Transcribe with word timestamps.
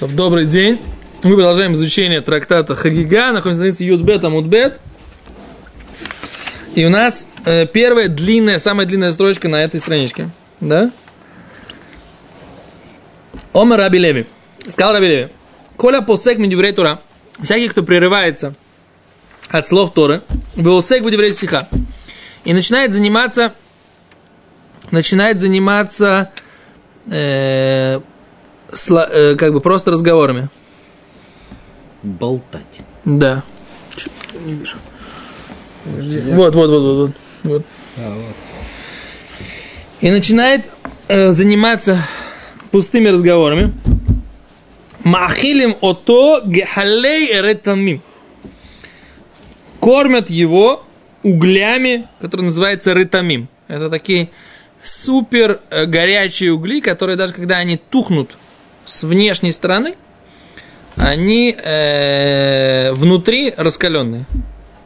Добрый 0.00 0.46
день. 0.46 0.80
Мы 1.22 1.34
продолжаем 1.34 1.72
изучение 1.72 2.20
трактата 2.20 2.74
Хагига. 2.74 3.32
Находимся 3.32 3.48
на 3.48 3.54
странице 3.54 3.84
Юдбет 3.84 4.24
Амудбет. 4.24 4.80
И 6.74 6.84
у 6.84 6.90
нас 6.90 7.26
э, 7.44 7.66
первая 7.66 8.08
длинная, 8.08 8.58
самая 8.58 8.86
длинная 8.86 9.12
строчка 9.12 9.48
на 9.48 9.62
этой 9.62 9.80
страничке. 9.80 10.28
Да? 10.60 10.90
Омар 13.52 13.78
Раби 13.78 13.98
Леви. 13.98 14.26
Сказал 14.68 14.94
Раби 14.94 15.06
Леви. 15.06 15.28
Коля 15.76 16.00
посек 16.02 16.38
медюврей 16.38 16.72
Тура. 16.72 17.00
Всякий, 17.42 17.68
кто 17.68 17.82
прерывается 17.82 18.54
от 19.48 19.68
слов 19.68 19.94
Торы, 19.94 20.22
веосек 20.54 21.02
медюврей 21.02 21.32
стиха. 21.32 21.68
И 22.44 22.52
начинает 22.52 22.92
заниматься 22.92 23.54
начинает 24.90 25.40
заниматься 25.40 26.30
э, 27.10 28.00
как 28.72 29.52
бы 29.52 29.60
просто 29.60 29.90
разговорами. 29.90 30.48
Болтать. 32.02 32.82
Да. 33.04 33.42
Чё, 33.94 34.10
не 34.44 34.54
вижу. 34.54 34.76
Вот, 35.84 36.54
вот, 36.54 36.70
вот, 36.70 36.70
вот, 36.70 36.96
вот. 36.96 37.12
вот. 37.42 37.66
А, 37.98 38.14
вот. 38.14 38.34
И 40.00 40.10
начинает 40.10 40.66
э, 41.08 41.32
заниматься 41.32 41.98
пустыми 42.70 43.08
разговорами. 43.08 43.72
Махилим 45.04 45.76
ото 45.80 46.42
гехалей 46.44 47.40
ретамим. 47.40 48.02
Кормят 49.80 50.30
его 50.30 50.84
углями, 51.22 52.08
которые 52.20 52.46
называются 52.46 52.92
ретамим. 52.92 53.48
Это 53.68 53.90
такие 53.90 54.30
супер 54.80 55.60
э, 55.70 55.86
горячие 55.86 56.52
угли, 56.52 56.80
которые 56.80 57.16
даже 57.16 57.34
когда 57.34 57.58
они 57.58 57.76
тухнут 57.76 58.30
с 58.84 59.02
внешней 59.04 59.52
стороны, 59.52 59.96
они 60.96 61.56
э, 61.56 62.92
внутри 62.92 63.52
раскаленные. 63.56 64.24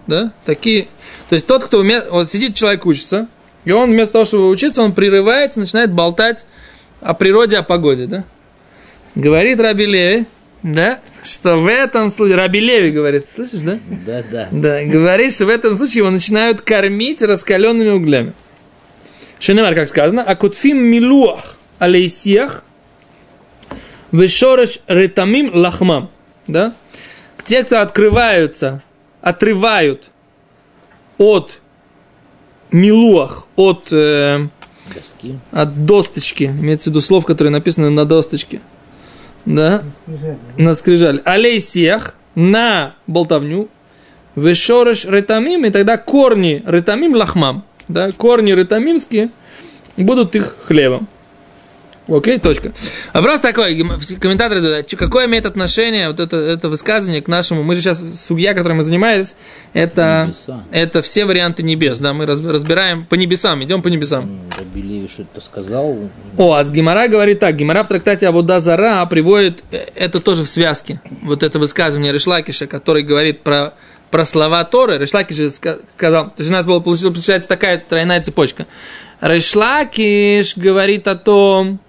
Да? 0.06 0.33
Такие. 0.44 0.89
То 1.28 1.34
есть 1.34 1.47
тот, 1.47 1.64
кто 1.64 1.80
уме... 1.80 2.02
вот 2.11 2.30
сидит 2.30 2.55
человек 2.55 2.86
учится, 2.86 3.27
и 3.64 3.72
он 3.72 3.91
вместо 3.91 4.14
того, 4.14 4.24
чтобы 4.24 4.48
учиться, 4.48 4.83
он 4.83 4.92
прерывается, 4.92 5.58
начинает 5.58 5.92
болтать 5.92 6.47
о 7.00 7.14
природе, 7.14 7.58
о 7.58 7.62
погоде, 7.62 8.06
да? 8.06 8.24
Говорит 9.17 9.58
Раби 9.61 9.86
Леви, 9.86 10.27
да, 10.62 11.00
что 11.24 11.56
в 11.56 11.67
этом 11.67 12.11
случае, 12.11 12.36
Раби 12.36 12.61
Леви 12.61 12.91
говорит, 12.91 13.27
слышишь, 13.34 13.61
да? 13.61 13.78
Да, 14.06 14.22
да. 14.30 14.48
Да, 14.52 14.84
говорит, 14.84 15.34
что 15.34 15.47
в 15.47 15.48
этом 15.48 15.74
случае 15.74 15.98
его 15.98 16.11
начинают 16.11 16.61
кормить 16.61 17.22
раскаленными 17.22 17.91
углями. 17.91 18.33
Шенемар, 19.39 19.74
как 19.74 19.89
сказано, 19.89 20.22
акутфим 20.22 20.78
милуах 20.78 21.56
алейсиях 21.78 22.62
вешореш 24.17 24.81
ретамим 24.86 25.50
лахмам. 25.55 26.11
Да? 26.47 26.75
Те, 27.45 27.64
кто 27.64 27.81
открываются, 27.81 28.83
отрывают 29.20 30.11
от 31.19 31.61
милуах, 32.70 33.47
от, 33.56 33.92
э, 33.92 34.48
Доски. 34.95 35.39
от 35.53 35.84
досточки, 35.84 36.45
имеется 36.45 36.91
в 36.91 36.92
виду 36.92 37.00
слов, 37.00 37.25
которые 37.25 37.53
написаны 37.53 37.91
на 37.91 38.05
досточке, 38.05 38.61
да, 39.45 39.83
на 40.56 40.75
скрижаль, 40.75 41.23
алейсиях, 41.25 42.14
на 42.34 42.95
болтовню, 43.06 43.69
вешореш 44.34 45.05
ретамим, 45.05 45.64
и 45.64 45.70
тогда 45.70 45.97
корни 45.97 46.62
ретамим 46.67 47.14
лахмам, 47.14 47.64
да, 47.89 48.12
корни 48.12 48.53
ретамимские 48.53 49.30
будут 49.97 50.34
их 50.34 50.56
хлебом. 50.64 51.08
Окей, 52.08 52.38
точка. 52.38 52.72
Вопрос 53.12 53.40
такой, 53.40 53.76
комментаторы 54.20 54.60
задают, 54.60 54.88
какое 54.96 55.26
имеет 55.26 55.44
отношение 55.44 56.08
вот 56.08 56.20
это, 56.20 56.36
это 56.36 56.68
высказывание 56.68 57.20
к 57.20 57.26
нашему, 57.26 57.64
мы 57.64 57.74
же 57.74 57.80
сейчас, 57.80 58.00
судья, 58.26 58.54
которой 58.54 58.74
мы 58.74 58.84
занимались, 58.84 59.34
это, 59.72 60.27
Небеса. 60.28 60.64
это 60.70 61.02
все 61.02 61.24
варианты 61.24 61.64
небес, 61.64 61.98
да, 61.98 62.12
мы 62.12 62.27
раз- 62.27 62.40
разбираем 62.40 63.05
по 63.06 63.16
небесам, 63.16 63.62
идем 63.64 63.83
по 63.83 63.89
небесам. 63.89 64.24
М, 64.24 64.40
Раби 64.56 64.83
Леви 64.83 65.08
что-то 65.08 65.40
сказал. 65.40 65.96
О, 66.36 66.52
а 66.52 66.62
с 66.62 66.70
Гимара 66.70 67.08
говорит 67.08 67.40
так, 67.40 67.56
Гимара 67.56 67.83
в 67.83 67.89
трактате 67.89 68.28
Авода 68.28 68.61
Зара 68.61 69.05
приводит, 69.06 69.64
э, 69.72 69.86
это 69.96 70.20
тоже 70.20 70.45
в 70.45 70.48
связке, 70.48 71.00
вот 71.22 71.42
это 71.42 71.58
высказывание 71.58 72.12
Решлакиша, 72.12 72.66
который 72.68 73.02
говорит 73.02 73.42
про, 73.42 73.74
про 74.11 74.24
слова 74.24 74.64
Торы, 74.64 75.02
ска- 75.02 75.80
сказал, 75.92 76.27
то 76.27 76.34
есть 76.39 76.50
у 76.50 76.52
нас 76.52 76.64
была, 76.64 76.80
получается 76.80 77.48
такая 77.48 77.78
тройная 77.78 78.22
цепочка. 78.22 78.67
Решлакиш 79.20 80.56
говорит 80.56 81.08
о 81.08 81.17
том, 81.17 81.80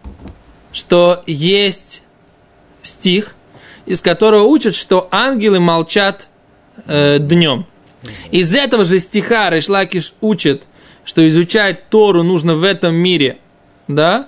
что 0.71 1.23
есть 1.25 2.03
стих, 2.81 3.35
из 3.85 4.01
которого 4.01 4.43
учат, 4.43 4.75
что 4.75 5.07
ангелы 5.11 5.59
молчат 5.59 6.27
э, 6.85 7.19
днем. 7.19 7.65
Из 8.31 8.53
этого 8.53 8.85
же 8.85 8.99
стиха 8.99 9.49
Решлакиш 9.49 10.13
учит, 10.21 10.63
что 11.05 11.27
изучать 11.27 11.89
Тору 11.89 12.23
нужно 12.23 12.55
в 12.55 12.63
этом 12.63 12.95
мире, 12.95 13.37
да? 13.87 14.27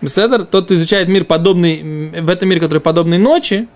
Беседер, 0.00 0.44
тот, 0.44 0.66
кто 0.66 0.74
изучает 0.74 1.08
мир 1.08 1.24
подобный, 1.24 2.20
в 2.20 2.28
этом 2.28 2.48
мире, 2.48 2.60
который 2.60 2.78
подобный 2.78 3.18
ночи, 3.18 3.68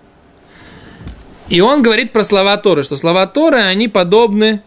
и 1.53 1.61
он 1.61 1.83
говорит 1.83 2.11
про 2.11 2.23
слова 2.23 2.57
Торы, 2.57 2.81
что 2.81 2.97
слова 2.97 3.27
Торы, 3.27 3.61
они 3.61 3.87
подобны, 3.87 4.63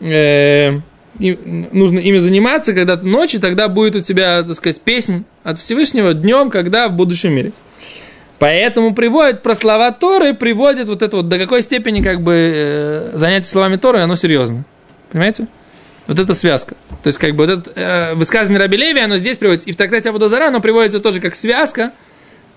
э, 0.00 0.72
и 1.20 1.38
нужно 1.70 2.00
ими 2.00 2.18
заниматься, 2.18 2.72
когда 2.72 2.96
ты 2.96 3.06
ночью, 3.06 3.40
тогда 3.40 3.68
будет 3.68 3.94
у 3.94 4.00
тебя, 4.00 4.42
так 4.42 4.56
сказать, 4.56 4.80
песнь 4.80 5.26
от 5.44 5.60
Всевышнего 5.60 6.12
днем, 6.12 6.50
когда 6.50 6.88
в 6.88 6.92
будущем 6.94 7.34
мире. 7.34 7.52
Поэтому 8.40 8.96
приводит 8.96 9.42
про 9.42 9.54
слова 9.54 9.92
Торы, 9.92 10.34
приводит 10.34 10.88
вот 10.88 11.02
это 11.02 11.18
вот 11.18 11.28
до 11.28 11.38
какой 11.38 11.62
степени 11.62 12.02
как 12.02 12.20
бы 12.20 12.32
э, 12.34 13.10
занятие 13.14 13.46
словами 13.46 13.76
Торы, 13.76 14.00
оно 14.00 14.16
серьезно. 14.16 14.64
Понимаете? 15.12 15.46
Вот 16.08 16.18
эта 16.18 16.34
связка. 16.34 16.74
То 17.04 17.06
есть, 17.06 17.18
как 17.20 17.36
бы, 17.36 17.46
вот 17.46 17.58
это 17.60 17.80
э, 17.80 18.14
высказывание 18.14 18.60
Раби 18.60 18.76
Леви, 18.76 18.98
оно 18.98 19.18
здесь 19.18 19.36
приводится. 19.36 19.68
И 19.68 19.72
в 19.72 19.76
трактате 19.76 20.08
Абудозара 20.08 20.48
оно 20.48 20.60
приводится 20.60 20.98
тоже 20.98 21.20
как 21.20 21.36
связка 21.36 21.92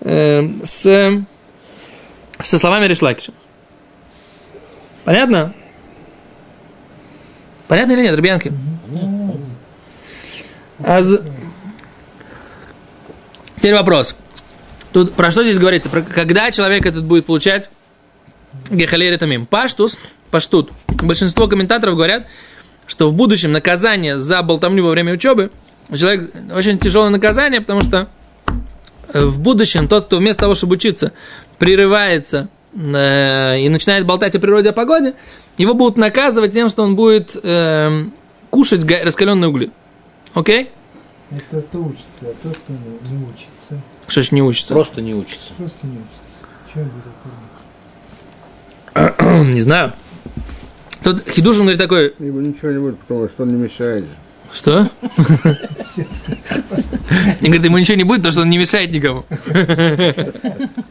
э, 0.00 0.48
с, 0.64 1.22
со 2.42 2.58
словами 2.58 2.86
Решлакиша. 2.86 3.32
Понятно? 5.04 5.54
Понятно 7.66 7.92
или 7.92 8.02
нет, 8.02 8.16
Рубянки? 8.16 8.52
Аз... 10.84 11.12
Теперь 13.56 13.74
вопрос. 13.74 14.14
Тут 14.92 15.14
про 15.14 15.30
что 15.30 15.42
здесь 15.42 15.58
говорится? 15.58 15.90
Про 15.90 16.02
когда 16.02 16.50
человек 16.50 16.86
этот 16.86 17.04
будет 17.04 17.26
получать 17.26 17.70
гехалери 18.70 19.16
тамим? 19.16 19.46
Паштус, 19.46 19.98
паштут. 20.30 20.72
Большинство 20.88 21.46
комментаторов 21.46 21.96
говорят, 21.96 22.26
что 22.86 23.08
в 23.08 23.14
будущем 23.14 23.52
наказание 23.52 24.18
за 24.18 24.42
болтовню 24.42 24.84
во 24.84 24.90
время 24.90 25.12
учебы 25.12 25.50
человек 25.94 26.30
очень 26.54 26.78
тяжелое 26.78 27.10
наказание, 27.10 27.60
потому 27.60 27.82
что 27.82 28.08
э, 29.12 29.24
в 29.24 29.38
будущем 29.38 29.88
тот, 29.88 30.06
кто 30.06 30.18
вместо 30.18 30.40
того, 30.40 30.54
чтобы 30.54 30.74
учиться, 30.74 31.12
прерывается 31.58 32.48
и 32.78 33.68
начинает 33.68 34.06
болтать 34.06 34.36
о 34.36 34.38
природе, 34.38 34.70
о 34.70 34.72
погоде, 34.72 35.14
его 35.56 35.74
будут 35.74 35.96
наказывать 35.96 36.52
тем, 36.52 36.68
что 36.68 36.84
он 36.84 36.94
будет 36.94 37.36
э, 37.42 38.04
кушать 38.50 38.84
раскаленные 38.84 39.48
угли. 39.48 39.70
Окей? 40.34 40.70
Это 41.30 41.60
кто 41.60 41.80
учится, 41.80 42.04
а 42.22 42.32
тот, 42.42 42.56
кто 42.56 42.72
не, 42.72 43.24
учится. 43.24 43.80
Что 44.06 44.22
ж 44.22 44.30
не 44.30 44.42
учится? 44.42 44.74
Просто 44.74 45.00
не 45.00 45.14
учится. 45.14 45.52
Просто 45.56 45.86
не 45.86 45.98
учится. 45.98 46.38
Чем 46.72 46.84
будет 46.84 47.04
кормить? 49.24 49.54
не 49.54 49.60
знаю. 49.60 49.92
Тут 51.02 51.28
Хидушин 51.28 51.62
говорит 51.62 51.80
такой, 51.80 52.14
Ибо 52.18 52.38
ничего 52.38 52.70
не 52.70 52.78
будет, 52.78 52.98
потому 53.00 53.28
что 53.28 53.42
он 53.42 53.48
не 53.48 53.62
мешает. 53.62 54.06
что? 54.52 54.88
И 57.40 57.44
говорит, 57.44 57.64
ему 57.64 57.78
ничего 57.78 57.96
не 57.96 58.04
будет, 58.04 58.18
потому 58.18 58.32
что 58.32 58.42
он 58.42 58.50
не 58.50 58.58
мешает 58.58 58.92
никому. 58.92 59.24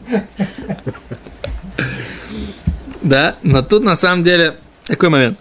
Да, 3.08 3.36
но 3.42 3.62
тут 3.62 3.84
на 3.84 3.96
самом 3.96 4.22
деле 4.22 4.56
такой 4.84 5.08
момент. 5.08 5.38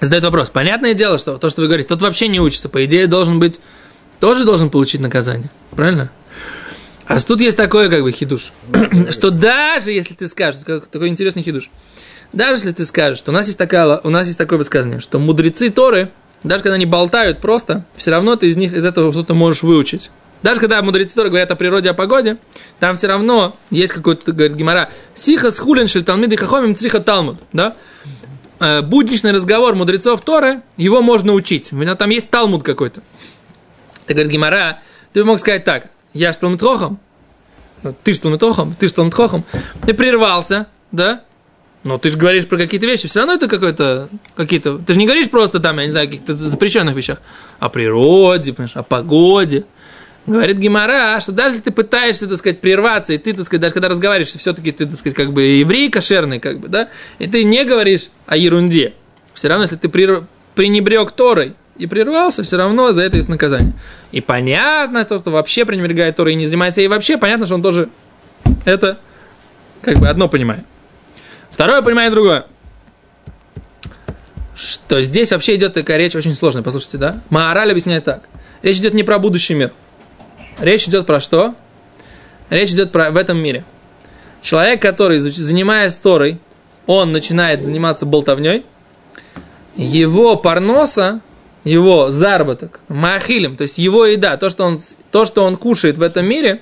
Задает 0.00 0.22
вопрос. 0.24 0.50
Понятное 0.50 0.94
дело, 0.94 1.18
что 1.18 1.36
то, 1.36 1.50
что 1.50 1.62
вы 1.62 1.66
говорите, 1.66 1.88
тот 1.88 2.00
вообще 2.00 2.28
не 2.28 2.40
учится. 2.40 2.68
По 2.68 2.84
идее, 2.84 3.06
должен 3.06 3.40
быть, 3.40 3.60
тоже 4.20 4.44
должен 4.44 4.70
получить 4.70 5.00
наказание. 5.00 5.50
Правильно? 5.72 6.10
А 7.06 7.18
тут 7.20 7.40
есть 7.40 7.56
такое, 7.56 7.88
как 7.90 8.02
бы, 8.02 8.12
хидуш. 8.12 8.52
что 9.10 9.30
даже 9.30 9.90
если 9.90 10.14
ты 10.14 10.28
скажешь, 10.28 10.62
как- 10.64 10.86
такой 10.86 11.08
интересный 11.08 11.42
хидуш, 11.42 11.70
даже 12.32 12.54
если 12.54 12.72
ты 12.72 12.86
скажешь, 12.86 13.18
что 13.18 13.32
у 13.32 13.34
нас 13.34 13.46
есть, 13.46 13.58
такая, 13.58 13.98
у 14.04 14.10
нас 14.10 14.28
есть 14.28 14.38
такое 14.38 14.58
высказывание, 14.58 15.00
что 15.00 15.18
мудрецы 15.18 15.70
Торы, 15.70 16.10
даже 16.44 16.62
когда 16.62 16.76
они 16.76 16.86
болтают 16.86 17.40
просто, 17.40 17.84
все 17.96 18.12
равно 18.12 18.36
ты 18.36 18.48
из 18.48 18.56
них, 18.56 18.72
из 18.72 18.84
этого 18.86 19.12
что-то 19.12 19.34
можешь 19.34 19.64
выучить. 19.64 20.12
Даже 20.42 20.60
когда 20.60 20.80
мудрецы 20.82 21.14
Торы 21.14 21.28
говорят 21.28 21.50
о 21.50 21.56
природе, 21.56 21.90
о 21.90 21.94
погоде, 21.94 22.38
там 22.78 22.96
все 22.96 23.08
равно 23.08 23.56
есть 23.70 23.92
какой-то, 23.92 24.32
говорит 24.32 24.56
Гимара, 24.56 24.90
сиха 25.14 25.50
схулин 25.50 25.86
шель 25.86 26.04
талмиды 26.04 26.36
хахомим 26.36 26.74
цриха 26.74 27.00
талмуд, 27.00 27.36
да? 27.52 27.76
Э, 28.58 28.80
Будничный 28.82 29.32
разговор 29.32 29.74
мудрецов 29.74 30.22
Торы, 30.22 30.62
его 30.76 31.02
можно 31.02 31.32
учить. 31.32 31.72
У 31.72 31.76
меня 31.76 31.94
там 31.94 32.10
есть 32.10 32.30
талмуд 32.30 32.62
какой-то. 32.62 33.02
Ты 34.06 34.14
говорит 34.14 34.32
Гимара, 34.32 34.80
ты 35.12 35.24
мог 35.24 35.38
сказать 35.40 35.64
так, 35.64 35.88
я 36.14 36.32
хохам, 36.32 36.98
ну, 37.82 37.94
ты 38.02 38.12
что 38.12 38.36
тохом, 38.36 38.74
ты 38.78 38.88
что 38.88 39.08
тохом, 39.10 39.44
ты 39.86 39.94
прервался, 39.94 40.66
да? 40.92 41.22
Но 41.82 41.96
ты 41.96 42.10
же 42.10 42.18
говоришь 42.18 42.46
про 42.46 42.58
какие-то 42.58 42.86
вещи, 42.86 43.08
все 43.08 43.20
равно 43.20 43.34
это 43.34 43.48
какой-то, 43.48 44.10
какие-то, 44.36 44.78
ты 44.78 44.92
же 44.92 44.98
не 44.98 45.06
говоришь 45.06 45.30
просто 45.30 45.60
там, 45.60 45.78
я 45.78 45.86
не 45.86 45.92
знаю, 45.92 46.08
каких-то 46.08 46.34
запрещенных 46.36 46.94
вещах, 46.94 47.22
о 47.58 47.70
природе, 47.70 48.52
понимаешь, 48.52 48.76
о 48.76 48.82
погоде. 48.82 49.64
Говорит 50.26 50.58
Гимара, 50.58 51.18
что 51.20 51.32
даже 51.32 51.56
если 51.56 51.64
ты 51.64 51.70
пытаешься, 51.72 52.28
так 52.28 52.38
сказать, 52.38 52.60
прерваться, 52.60 53.14
и 53.14 53.18
ты, 53.18 53.32
так 53.32 53.44
сказать, 53.46 53.62
даже 53.62 53.74
когда 53.74 53.88
разговариваешь, 53.88 54.32
все-таки 54.32 54.70
ты, 54.70 54.86
так 54.86 54.98
сказать, 54.98 55.16
как 55.16 55.32
бы 55.32 55.42
еврей 55.42 55.90
кошерный, 55.90 56.38
как 56.38 56.60
бы, 56.60 56.68
да, 56.68 56.90
и 57.18 57.26
ты 57.26 57.42
не 57.44 57.64
говоришь 57.64 58.10
о 58.26 58.36
ерунде, 58.36 58.92
все 59.34 59.48
равно, 59.48 59.64
если 59.64 59.76
ты 59.76 59.88
прер... 59.88 60.26
пренебрег 60.54 61.12
Торой 61.12 61.54
и 61.76 61.86
прервался, 61.86 62.42
все 62.42 62.58
равно 62.58 62.92
за 62.92 63.02
это 63.02 63.16
есть 63.16 63.30
наказание. 63.30 63.72
И 64.12 64.20
понятно, 64.20 65.04
то, 65.04 65.18
что 65.18 65.30
вообще 65.30 65.64
пренебрегает 65.64 66.16
Торой 66.16 66.34
и 66.34 66.36
не 66.36 66.46
занимается, 66.46 66.82
и 66.82 66.88
вообще 66.88 67.16
понятно, 67.16 67.46
что 67.46 67.54
он 67.54 67.62
тоже 67.62 67.88
это, 68.66 68.98
как 69.80 69.96
бы, 69.98 70.08
одно 70.08 70.28
понимает. 70.28 70.64
Второе 71.50 71.80
понимает 71.82 72.12
другое. 72.12 72.46
Что 74.54 75.00
здесь 75.00 75.32
вообще 75.32 75.54
идет 75.54 75.72
такая 75.72 75.96
речь 75.96 76.14
очень 76.14 76.34
сложная, 76.34 76.62
послушайте, 76.62 76.98
да? 76.98 77.20
Маораль 77.30 77.70
объясняет 77.70 78.04
так. 78.04 78.28
Речь 78.62 78.76
идет 78.76 78.92
не 78.92 79.02
про 79.02 79.18
будущий 79.18 79.54
мир. 79.54 79.72
Речь 80.60 80.86
идет 80.86 81.06
про 81.06 81.20
что? 81.20 81.54
Речь 82.50 82.70
идет 82.70 82.92
про 82.92 83.10
в 83.10 83.16
этом 83.16 83.38
мире. 83.38 83.64
Человек, 84.42 84.82
который, 84.82 85.18
занимаясь 85.18 85.94
Торой, 85.96 86.38
он 86.86 87.12
начинает 87.12 87.64
заниматься 87.64 88.04
болтовней, 88.04 88.64
его 89.76 90.36
парноса, 90.36 91.20
его 91.64 92.10
заработок, 92.10 92.80
махилем, 92.88 93.56
то 93.56 93.62
есть 93.62 93.78
его 93.78 94.06
еда, 94.06 94.36
то 94.36 94.50
что, 94.50 94.64
он, 94.64 94.78
то, 95.10 95.24
что 95.24 95.44
он 95.44 95.56
кушает 95.56 95.98
в 95.98 96.02
этом 96.02 96.26
мире, 96.26 96.60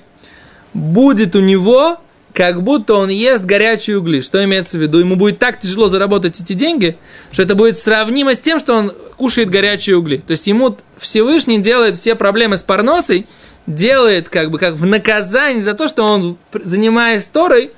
будет 0.73 1.35
у 1.35 1.39
него, 1.39 1.97
как 2.33 2.63
будто 2.63 2.95
он 2.95 3.09
ест 3.09 3.43
горячие 3.43 3.97
угли. 3.97 4.21
Что 4.21 4.43
имеется 4.43 4.77
в 4.77 4.81
виду? 4.81 4.99
Ему 4.99 5.15
будет 5.15 5.39
так 5.39 5.59
тяжело 5.59 5.87
заработать 5.87 6.39
эти 6.39 6.53
деньги, 6.53 6.97
что 7.31 7.43
это 7.43 7.55
будет 7.55 7.77
сравнимо 7.77 8.35
с 8.35 8.39
тем, 8.39 8.59
что 8.59 8.75
он 8.75 8.93
кушает 9.17 9.49
горячие 9.49 9.97
угли. 9.97 10.17
То 10.17 10.31
есть 10.31 10.47
ему 10.47 10.77
Всевышний 10.97 11.59
делает 11.59 11.97
все 11.97 12.15
проблемы 12.15 12.57
с 12.57 12.61
парносой, 12.61 13.25
делает 13.69 14.29
как 14.29 14.51
бы 14.51 14.57
как 14.57 14.73
в 14.73 14.85
наказание 14.85 15.61
за 15.61 15.73
то, 15.73 15.87
что 15.87 16.03
он, 16.03 16.37
занимаясь 16.53 17.27
Торой, 17.27 17.71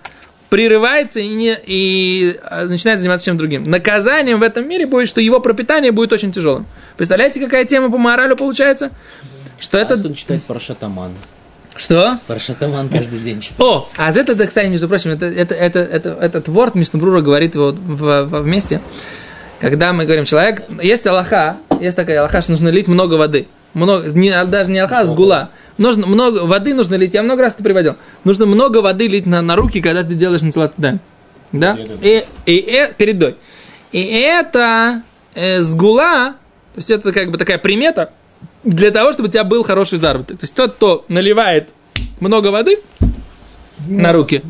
прерывается 0.49 1.19
и, 1.19 1.27
не, 1.29 1.57
и 1.65 2.39
а, 2.43 2.65
начинает 2.65 2.99
заниматься 2.99 3.25
чем-то 3.25 3.39
другим. 3.39 3.63
Наказанием 3.69 4.39
в 4.39 4.43
этом 4.43 4.67
мире 4.67 4.85
будет, 4.85 5.07
что 5.07 5.21
его 5.21 5.39
пропитание 5.39 5.91
будет 5.91 6.11
очень 6.11 6.31
тяжелым. 6.31 6.65
Представляете, 6.97 7.39
какая 7.39 7.65
тема 7.65 7.91
по 7.91 7.97
моралю 7.97 8.35
получается? 8.35 8.91
Что 9.59 9.77
а 9.77 9.81
это... 9.81 9.93
он 9.95 10.13
читает 10.13 10.43
Парашатаман. 10.43 11.11
Что? 11.75 12.19
Парашатаман 12.27 12.89
каждый 12.89 13.19
день 13.19 13.39
читает. 13.41 13.61
О, 13.61 13.89
а 13.97 14.11
это, 14.11 14.33
это, 14.33 14.47
кстати, 14.47 14.67
между 14.67 14.89
прочим, 14.89 15.11
это, 15.11 15.25
это, 15.25 15.55
это, 15.55 15.79
это, 15.79 16.09
этот 16.19 16.47
ворд 16.47 16.75
Мишнабрура 16.75 17.21
говорит 17.21 17.55
его 17.55 17.71
в, 17.71 18.25
в, 18.25 18.41
вместе. 18.41 18.81
Когда 19.59 19.93
мы 19.93 20.05
говорим, 20.05 20.25
человек, 20.25 20.63
есть 20.81 21.05
Аллаха, 21.05 21.57
есть 21.79 21.95
такая 21.95 22.19
Аллаха, 22.19 22.41
что 22.41 22.51
нужно 22.51 22.69
лить 22.69 22.88
много 22.88 23.13
воды. 23.13 23.47
Много, 23.73 24.09
не, 24.09 24.31
даже 24.45 24.71
не 24.71 24.79
Аллаха, 24.79 25.00
а 25.00 25.06
сгула 25.06 25.50
нужно 25.81 26.07
много 26.07 26.45
воды 26.45 26.73
нужно 26.73 26.95
лить. 26.95 27.13
Я 27.13 27.23
много 27.23 27.41
раз 27.41 27.56
это 27.56 27.63
приводил. 27.63 27.95
Нужно 28.23 28.45
много 28.45 28.77
воды 28.77 29.07
лить 29.07 29.25
на, 29.25 29.41
на 29.41 29.56
руки, 29.56 29.81
когда 29.81 30.03
ты 30.03 30.13
делаешь 30.13 30.41
нацелат 30.41 30.73
да. 30.77 31.00
Да? 31.51 31.77
И, 32.01 32.23
и, 32.45 32.53
и, 32.56 32.94
передой. 32.97 33.35
И 33.91 34.01
это 34.01 35.01
э, 35.35 35.62
сгула, 35.62 36.35
то 36.73 36.77
есть 36.77 36.91
это 36.91 37.12
как 37.12 37.29
бы 37.29 37.38
такая 37.38 37.57
примета 37.57 38.13
для 38.63 38.91
того, 38.91 39.12
чтобы 39.12 39.27
у 39.27 39.31
тебя 39.31 39.44
был 39.44 39.63
хороший 39.63 40.00
заработок. 40.00 40.39
То 40.39 40.44
есть 40.45 40.53
тот, 40.53 40.75
кто 40.75 41.06
наливает 41.09 41.69
много 42.21 42.47
воды 42.47 42.77
на 43.89 44.13
руки, 44.13 44.41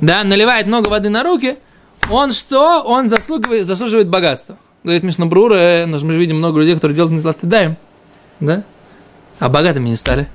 да, 0.00 0.24
наливает 0.24 0.66
много 0.66 0.88
воды 0.88 1.10
на 1.10 1.22
руки, 1.22 1.56
он 2.10 2.32
что? 2.32 2.82
Он 2.82 3.08
заслуживает, 3.08 3.66
заслуживает 3.66 4.08
богатства. 4.08 4.56
Говорит 4.84 5.02
Мишнабрура, 5.02 5.54
э, 5.54 5.86
мы 5.86 5.98
же 5.98 6.18
видим 6.18 6.38
много 6.38 6.60
людей, 6.60 6.74
которые 6.74 6.96
делают 6.96 7.12
низлат 7.12 7.38
даем, 7.42 7.76
да? 8.42 8.62
А 9.38 9.48
богатыми 9.48 9.88
не 9.88 9.96
стали. 9.96 10.28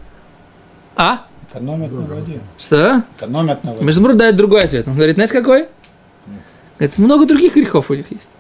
А? 0.96 1.26
Экономят 1.52 1.92
на 1.92 2.02
воде. 2.02 2.40
Что? 2.58 3.04
Экономят 3.18 3.64
на 3.64 3.74
воде. 3.74 3.86
Междумруд 3.86 4.18
дает 4.18 4.36
другой 4.36 4.64
ответ. 4.64 4.88
Он 4.88 4.96
говорит, 4.96 5.16
знаешь 5.16 5.32
какой? 5.32 5.68
Говорит, 6.78 6.98
много 6.98 7.26
других 7.26 7.56
грехов 7.56 7.90
у 7.90 7.94
них 7.94 8.06
есть. 8.12 8.32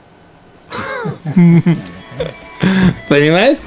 Понимаешь? 3.09 3.59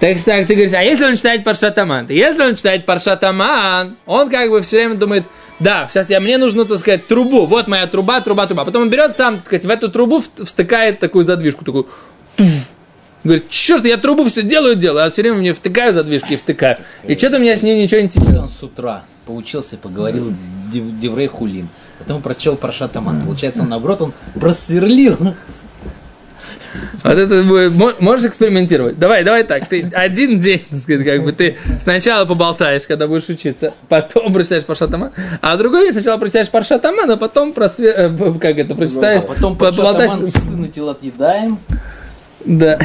Так, 0.00 0.20
так, 0.20 0.46
ты 0.46 0.54
говоришь, 0.54 0.74
а 0.74 0.82
если 0.82 1.04
он 1.04 1.16
читает 1.16 1.42
Паршатаман? 1.42 2.06
Если 2.08 2.40
он 2.40 2.54
читает 2.54 2.86
Паршатаман, 2.86 3.96
он 4.06 4.30
как 4.30 4.50
бы 4.50 4.62
все 4.62 4.76
время 4.76 4.94
думает, 4.94 5.24
да, 5.58 5.88
сейчас 5.90 6.08
я, 6.08 6.20
мне 6.20 6.38
нужно, 6.38 6.64
так 6.64 6.78
сказать, 6.78 7.08
трубу. 7.08 7.46
Вот 7.46 7.66
моя 7.66 7.86
труба, 7.88 8.20
труба, 8.20 8.46
труба. 8.46 8.64
Потом 8.64 8.82
он 8.82 8.90
берет 8.90 9.16
сам, 9.16 9.36
так 9.36 9.46
сказать, 9.46 9.64
в 9.64 9.70
эту 9.70 9.90
трубу 9.90 10.20
втыкает 10.20 11.00
такую 11.00 11.24
задвижку, 11.24 11.64
такую. 11.64 11.88
Говорит, 13.24 13.52
ж 13.52 13.80
я 13.84 13.96
трубу 13.96 14.24
все 14.24 14.42
делаю, 14.42 14.76
делаю, 14.76 15.06
а 15.06 15.10
все 15.10 15.22
время 15.22 15.38
мне 15.38 15.52
втыкаю 15.52 15.92
задвижки 15.92 16.34
и 16.34 16.36
втыкаю. 16.36 16.76
И 17.04 17.16
что-то 17.16 17.36
у 17.36 17.40
меня 17.40 17.56
с 17.56 17.62
ней 17.62 17.82
ничего 17.82 18.00
не 18.00 18.08
течет. 18.08 18.36
Он 18.36 18.48
с 18.48 18.62
утра 18.62 19.02
поучился, 19.26 19.76
поговорил 19.76 20.32
дев, 20.72 20.84
Деврей 21.00 21.26
Хулин. 21.26 21.68
Потом 21.98 22.22
прочел 22.22 22.56
про 22.56 22.72
Шатаман. 22.72 23.22
Получается, 23.22 23.62
он 23.62 23.68
наоборот, 23.68 24.02
он 24.02 24.12
просверлил. 24.34 25.16
Вот 27.02 27.18
это 27.18 27.42
будет, 27.42 28.00
можешь 28.00 28.26
экспериментировать. 28.26 28.98
Давай, 28.98 29.24
давай 29.24 29.44
так. 29.44 29.68
Ты 29.68 29.90
один 29.94 30.38
день, 30.38 30.62
так 30.70 30.78
сказать, 30.78 31.06
как 31.06 31.24
бы 31.24 31.32
ты 31.32 31.56
сначала 31.82 32.24
поболтаешь, 32.24 32.86
когда 32.86 33.08
будешь 33.08 33.28
учиться, 33.28 33.74
потом 33.88 34.32
прочитаешь 34.32 34.64
Паршатаман, 34.64 35.12
а 35.40 35.56
другой 35.56 35.84
день 35.84 35.92
сначала 35.92 36.18
прочитаешь 36.18 36.50
Паршатаман, 36.50 37.10
а 37.10 37.16
потом 37.16 37.52
просве... 37.52 37.92
Э, 37.96 38.34
как 38.40 38.58
это 38.58 38.74
прочитаешь. 38.74 39.22
А 39.22 39.26
потом 39.26 39.56
Паршатаман 39.56 40.26
на 40.50 40.68
тела 40.68 40.92
отъедаем. 40.92 41.58
Да. 42.44 42.78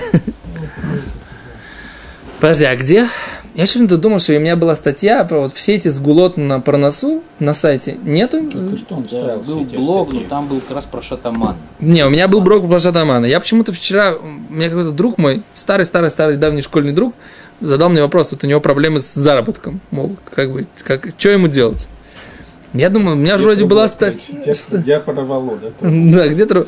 Подожди, 2.39 2.65
а 2.65 2.75
где? 2.75 3.07
Я 3.55 3.65
почему-то 3.65 3.97
думал, 3.97 4.19
что 4.19 4.35
у 4.35 4.39
меня 4.39 4.55
была 4.55 4.75
статья 4.75 5.23
про 5.25 5.41
вот 5.41 5.53
все 5.53 5.75
эти 5.75 5.87
сгулот 5.87 6.37
на 6.37 6.59
проносу 6.59 7.23
на 7.37 7.53
сайте. 7.53 7.97
Нету? 8.03 8.49
Только 8.49 8.77
что 8.77 8.95
он 8.95 9.07
да, 9.09 9.37
был 9.37 9.63
блог, 9.63 10.11
но 10.11 10.21
там 10.21 10.47
был 10.47 10.59
как 10.59 10.77
раз 10.77 10.85
про 10.85 11.03
шатаман. 11.03 11.55
Не, 11.79 12.03
у 12.03 12.09
меня 12.09 12.27
был 12.27 12.41
блог 12.41 12.67
про 12.67 12.79
шатамана. 12.79 13.27
Я 13.27 13.39
почему-то 13.39 13.71
вчера, 13.71 14.15
у 14.15 14.53
меня 14.53 14.69
какой-то 14.69 14.91
друг 14.91 15.19
мой, 15.19 15.43
старый-старый-старый 15.53 16.37
давний 16.37 16.63
школьный 16.63 16.93
друг, 16.93 17.13
задал 17.61 17.89
мне 17.89 18.01
вопрос, 18.01 18.31
вот 18.31 18.43
у 18.43 18.47
него 18.47 18.59
проблемы 18.59 18.99
с 18.99 19.13
заработком. 19.13 19.79
Мол, 19.91 20.15
как 20.33 20.51
бы, 20.51 20.65
как, 20.83 21.09
что 21.17 21.29
ему 21.29 21.47
делать? 21.47 21.87
Я 22.73 22.89
думаю, 22.89 23.15
у 23.15 23.19
меня 23.19 23.37
же 23.37 23.43
вроде 23.43 23.65
была 23.65 23.87
статья. 23.87 24.53
Я 24.85 24.99
подавало, 24.99 25.57
да? 25.57 25.69
Да, 25.79 26.27
где-то. 26.27 26.65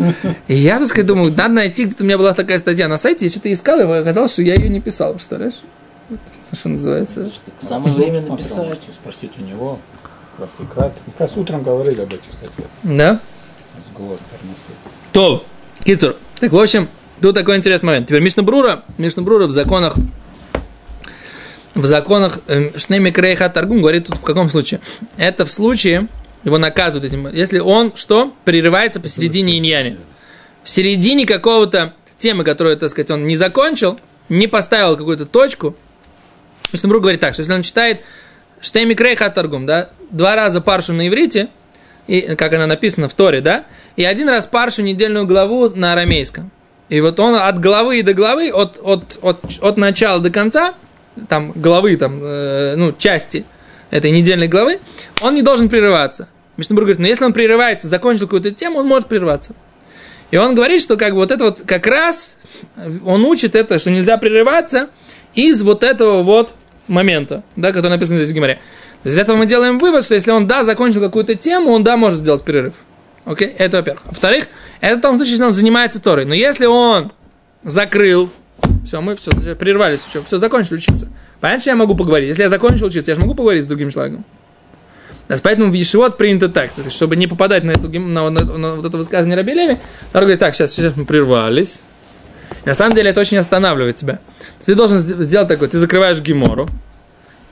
Я, 0.47 0.79
так 0.79 0.87
сказать, 0.87 1.07
думаю, 1.07 1.33
надо 1.35 1.55
найти, 1.55 1.85
где-то 1.85 2.03
у 2.03 2.05
меня 2.05 2.17
была 2.17 2.33
такая 2.33 2.59
статья 2.59 2.87
на 2.87 2.97
сайте, 2.97 3.25
я 3.25 3.31
что-то 3.31 3.51
искал, 3.51 3.79
и 3.79 3.83
оказалось, 3.83 4.33
что 4.33 4.43
я 4.43 4.53
ее 4.53 4.69
не 4.69 4.81
писал, 4.81 5.13
представляешь? 5.13 5.61
Вот, 6.09 6.19
что 6.53 6.69
называется. 6.69 7.31
Самое 7.59 7.95
время 7.95 8.21
написать. 8.21 8.89
Спросить 9.01 9.31
у 9.39 9.41
него. 9.41 9.79
Как 10.37 10.95
раз 11.17 11.35
утром 11.35 11.63
говорили 11.63 12.01
об 12.01 12.09
этих 12.09 12.31
статьях. 12.31 12.67
Да? 12.83 13.19
То, 15.11 15.43
Кицур. 15.83 16.15
Так, 16.39 16.51
в 16.51 16.59
общем, 16.59 16.89
тут 17.21 17.33
такой 17.33 17.57
интересный 17.57 17.87
момент. 17.87 18.07
Теперь 18.07 18.21
Мишнабрура, 18.21 18.83
Мишнабрура 18.97 19.47
в 19.47 19.51
законах 19.51 19.95
в 21.75 21.85
законах 21.85 22.39
эм, 22.47 22.71
Шнеми 22.77 23.11
Крейха 23.11 23.49
Таргум 23.49 23.79
говорит 23.79 24.07
тут 24.07 24.17
в 24.17 24.21
каком 24.21 24.49
случае? 24.49 24.79
Это 25.17 25.45
в 25.45 25.51
случае, 25.51 26.07
его 26.43 26.57
наказывают 26.57 27.05
этим, 27.05 27.27
если 27.27 27.59
он 27.59 27.93
что? 27.95 28.33
Прерывается 28.45 28.99
посередине 28.99 29.57
иньяни. 29.57 29.97
В 30.63 30.69
середине 30.69 31.25
какого-то 31.25 31.93
темы, 32.17 32.43
которую, 32.43 32.77
так 32.77 32.89
сказать, 32.89 33.11
он 33.11 33.27
не 33.27 33.35
закончил, 33.35 33.99
не 34.29 34.47
поставил 34.47 34.97
какую-то 34.97 35.25
точку. 35.25 35.75
Мишнабрур 36.71 37.01
говорит 37.01 37.19
так, 37.19 37.33
что 37.33 37.41
если 37.41 37.53
он 37.53 37.61
читает 37.61 38.01
Штеми 38.61 38.93
Крейха 38.93 39.29
Таргум, 39.29 39.65
да, 39.65 39.89
два 40.09 40.35
раза 40.35 40.61
паршу 40.61 40.93
на 40.93 41.07
иврите, 41.07 41.49
и, 42.07 42.21
как 42.21 42.53
она 42.53 42.67
написана 42.67 43.09
в 43.09 43.13
Торе, 43.13 43.41
да, 43.41 43.65
и 43.95 44.05
один 44.05 44.29
раз 44.29 44.45
паршу 44.45 44.81
недельную 44.81 45.27
главу 45.27 45.69
на 45.69 45.93
арамейском. 45.93 46.51
И 46.87 47.01
вот 47.01 47.19
он 47.19 47.35
от 47.35 47.59
главы 47.59 48.01
до 48.03 48.13
главы, 48.13 48.51
от, 48.51 48.79
от, 48.81 49.17
от, 49.21 49.39
от 49.61 49.77
начала 49.77 50.19
до 50.19 50.29
конца, 50.29 50.75
там 51.27 51.51
главы, 51.55 51.97
там, 51.97 52.19
э, 52.21 52.75
ну, 52.75 52.93
части 52.97 53.45
этой 53.91 54.11
недельной 54.11 54.47
главы, 54.47 54.79
он 55.21 55.35
не 55.35 55.41
должен 55.41 55.69
прерываться. 55.69 56.27
Мишнабур 56.57 56.83
говорит, 56.83 56.99
но 56.99 57.07
если 57.07 57.25
он 57.25 57.33
прерывается, 57.33 57.87
закончил 57.87 58.27
какую-то 58.27 58.51
тему, 58.51 58.79
он 58.79 58.87
может 58.87 59.07
прерываться. 59.07 59.53
И 60.31 60.37
он 60.37 60.55
говорит, 60.55 60.81
что 60.81 60.97
как 60.97 61.13
бы 61.13 61.19
вот 61.19 61.31
это 61.31 61.45
вот 61.45 61.63
как 61.65 61.85
раз, 61.87 62.37
он 63.05 63.25
учит 63.25 63.55
это, 63.55 63.77
что 63.79 63.91
нельзя 63.91 64.17
прерываться 64.17 64.89
из 65.33 65.61
вот 65.61 65.83
этого 65.83 66.23
вот 66.23 66.55
момента, 66.87 67.43
да, 67.55 67.71
который 67.71 67.91
написан 67.91 68.17
здесь 68.17 68.29
в 68.29 68.33
Гимаре. 68.33 68.59
Из 69.03 69.17
этого 69.17 69.37
мы 69.37 69.45
делаем 69.45 69.77
вывод, 69.77 70.03
что 70.03 70.15
если 70.15 70.31
он, 70.31 70.47
да, 70.47 70.63
закончил 70.63 71.01
какую-то 71.01 71.35
тему, 71.35 71.71
он, 71.71 71.83
да, 71.83 71.95
может 71.95 72.19
сделать 72.19 72.43
перерыв. 72.43 72.73
Окей, 73.25 73.53
это 73.57 73.77
во-первых. 73.77 74.05
Во-вторых, 74.05 74.47
это 74.81 74.97
в 74.97 75.01
том 75.01 75.17
случае, 75.17 75.33
если 75.33 75.45
он 75.45 75.51
занимается 75.51 76.01
Торой. 76.01 76.25
Но 76.25 76.33
если 76.33 76.65
он 76.65 77.11
закрыл 77.63 78.29
все, 78.85 79.01
мы 79.01 79.15
все, 79.15 79.31
прервались, 79.55 79.99
все, 80.07 80.23
все, 80.23 80.37
закончили 80.37 80.75
учиться. 80.75 81.07
Понятно, 81.41 81.61
что 81.61 81.69
я 81.71 81.75
могу 81.75 81.95
поговорить? 81.95 82.29
Если 82.29 82.43
я 82.43 82.49
закончил 82.49 82.87
учиться, 82.87 83.11
я 83.11 83.15
же 83.15 83.21
могу 83.21 83.35
поговорить 83.35 83.63
с 83.63 83.67
другим 83.67 83.91
человеком. 83.91 84.23
Поэтому 85.41 85.71
в 85.71 85.73
Ешивот 85.73 86.17
принято 86.17 86.49
так, 86.49 86.69
чтобы 86.89 87.15
не 87.15 87.25
попадать 87.27 87.63
на, 87.63 87.71
эту, 87.71 87.89
на, 87.99 88.29
на- 88.29 88.57
на 88.57 88.75
вот 88.75 88.85
это 88.85 88.97
высказывание 88.97 89.35
Раби 89.35 89.53
Леви, 89.53 89.77
Тора 90.13 90.23
говорит, 90.23 90.39
так, 90.39 90.53
сейчас, 90.55 90.71
сейчас 90.71 90.95
мы 90.95 91.05
прервались. 91.05 91.79
На 92.63 92.75
самом 92.75 92.95
деле 92.95 93.09
это 93.09 93.21
очень 93.21 93.37
останавливает 93.37 93.95
тебя. 93.95 94.19
Ты 94.63 94.75
должен 94.75 94.99
сд- 94.99 95.23
сделать 95.23 95.47
такое, 95.47 95.67
ты 95.67 95.79
закрываешь 95.79 96.21
гемору, 96.21 96.69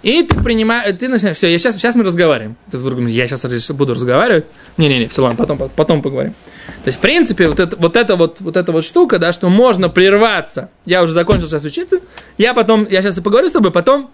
и 0.04 0.22
ты 0.24 0.36
принимаешь, 0.36 0.96
ты 1.00 1.08
начинаешь, 1.08 1.38
все, 1.38 1.50
я 1.50 1.58
сейчас, 1.58 1.76
сейчас 1.76 1.96
мы 1.96 2.04
разговариваем. 2.04 2.58
Я 3.08 3.26
сейчас 3.26 3.72
буду 3.72 3.94
разговаривать. 3.94 4.46
Не-не-не, 4.78 5.08
все, 5.08 5.24
ладно, 5.24 5.38
потом, 5.38 5.70
потом 5.76 6.02
поговорим. 6.02 6.34
То 6.84 6.88
есть, 6.88 6.98
в 6.98 7.02
принципе, 7.02 7.48
вот, 7.48 7.60
это, 7.62 7.78
вот, 7.78 7.96
эта 7.96 8.18
вот, 8.18 8.42
вот 8.42 8.58
эта 8.58 8.74
вот 8.74 8.84
штука, 8.84 9.18
да, 9.18 9.32
что 9.32 9.50
можно 9.50 9.88
прерваться. 9.88 10.70
Я 10.86 11.04
уже 11.04 11.14
закончил 11.14 11.48
сейчас 11.48 11.64
учиться, 11.64 12.00
я 12.38 12.54
потом, 12.54 12.86
я 12.90 13.02
сейчас 13.02 13.18
и 13.18 13.22
поговорю 13.22 13.48
с 13.48 13.54
тобой, 13.54 13.72
потом 13.72 14.12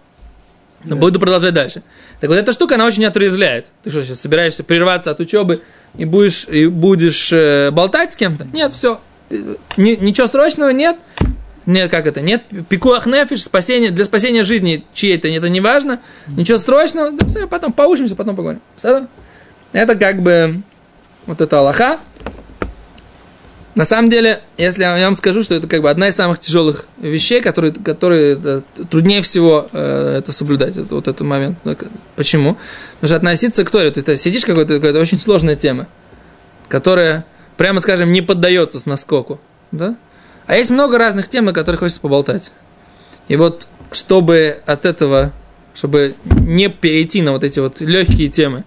буду 0.86 1.20
продолжать 1.20 1.56
дальше. 1.56 1.82
Так 2.20 2.30
вот 2.30 2.38
эта 2.38 2.54
штука, 2.54 2.76
она 2.76 2.86
очень 2.86 3.06
отрезвляет. 3.06 3.72
Ты 3.84 3.90
что, 3.90 4.04
сейчас 4.04 4.20
собираешься 4.20 4.64
прерваться 4.64 5.10
от 5.10 5.20
учебы 5.20 5.62
и 5.98 6.06
будешь, 6.06 6.46
и 6.48 6.68
будешь 6.68 7.34
э, 7.34 7.72
болтать 7.72 8.14
с 8.14 8.16
кем-то? 8.16 8.46
Нет, 8.54 8.74
все. 8.74 9.00
ничего 9.78 10.28
срочного 10.28 10.70
нет. 10.70 10.98
Нет, 11.70 11.92
как 11.92 12.08
это? 12.08 12.22
Нет, 12.22 12.46
пикуах 12.68 13.06
нефиш, 13.06 13.44
спасение, 13.44 13.92
для 13.92 14.04
спасения 14.04 14.44
жизни 14.44 14.84
чьей-то, 14.96 15.28
это 15.28 15.50
не 15.50 15.62
важно. 15.62 16.00
Ничего 16.26 16.58
срочного, 16.58 17.12
да, 17.12 17.28
всё, 17.28 17.48
потом 17.48 17.74
поучимся, 17.74 18.16
потом 18.16 18.36
поговорим. 18.36 18.62
Это 19.72 19.94
как 19.94 20.24
бы 20.24 20.64
вот 21.28 21.42
это 21.42 21.60
Аллаха. 21.60 22.00
На 23.76 23.86
самом 23.86 24.10
деле, 24.10 24.42
если 24.58 24.82
я 24.82 25.06
вам 25.06 25.14
скажу, 25.14 25.44
что 25.44 25.54
это 25.54 25.68
как 25.68 25.84
бы 25.84 25.92
одна 25.92 26.08
из 26.08 26.16
самых 26.16 26.40
тяжелых 26.40 26.88
вещей, 26.98 27.40
которые, 27.40 27.72
которые 27.72 28.40
э, 28.44 28.62
труднее 28.90 29.22
всего 29.22 29.68
э, 29.72 30.16
это 30.18 30.32
соблюдать, 30.32 30.76
это, 30.76 30.96
вот 30.96 31.08
этот 31.08 31.22
момент. 31.22 31.60
Почему? 32.16 32.58
Потому 32.96 33.08
что 33.10 33.16
относиться 33.18 33.64
к 33.64 33.70
Торе, 33.70 33.92
ты 33.92 34.18
сидишь 34.18 34.44
какой-то, 34.44 34.78
какая-то 34.78 35.00
очень 35.00 35.20
сложная 35.20 35.56
тема, 35.56 35.86
которая, 36.68 37.26
прямо 37.58 37.80
скажем, 37.80 38.12
не 38.12 38.24
поддается 38.24 38.80
с 38.80 38.88
наскоку. 38.88 39.40
Да? 39.72 39.98
А 40.50 40.58
есть 40.58 40.72
много 40.72 40.98
разных 40.98 41.30
тем, 41.30 41.46
на 41.46 41.54
которых 41.54 41.82
хочется 41.82 42.02
поболтать. 42.02 42.52
И 43.28 43.36
вот, 43.36 43.68
чтобы 43.92 44.58
от 44.66 44.84
этого, 44.84 45.32
чтобы 45.76 46.16
не 46.24 46.70
перейти 46.70 47.22
на 47.22 47.34
вот 47.34 47.44
эти 47.44 47.60
вот 47.60 47.82
легкие 47.82 48.30
темы, 48.30 48.64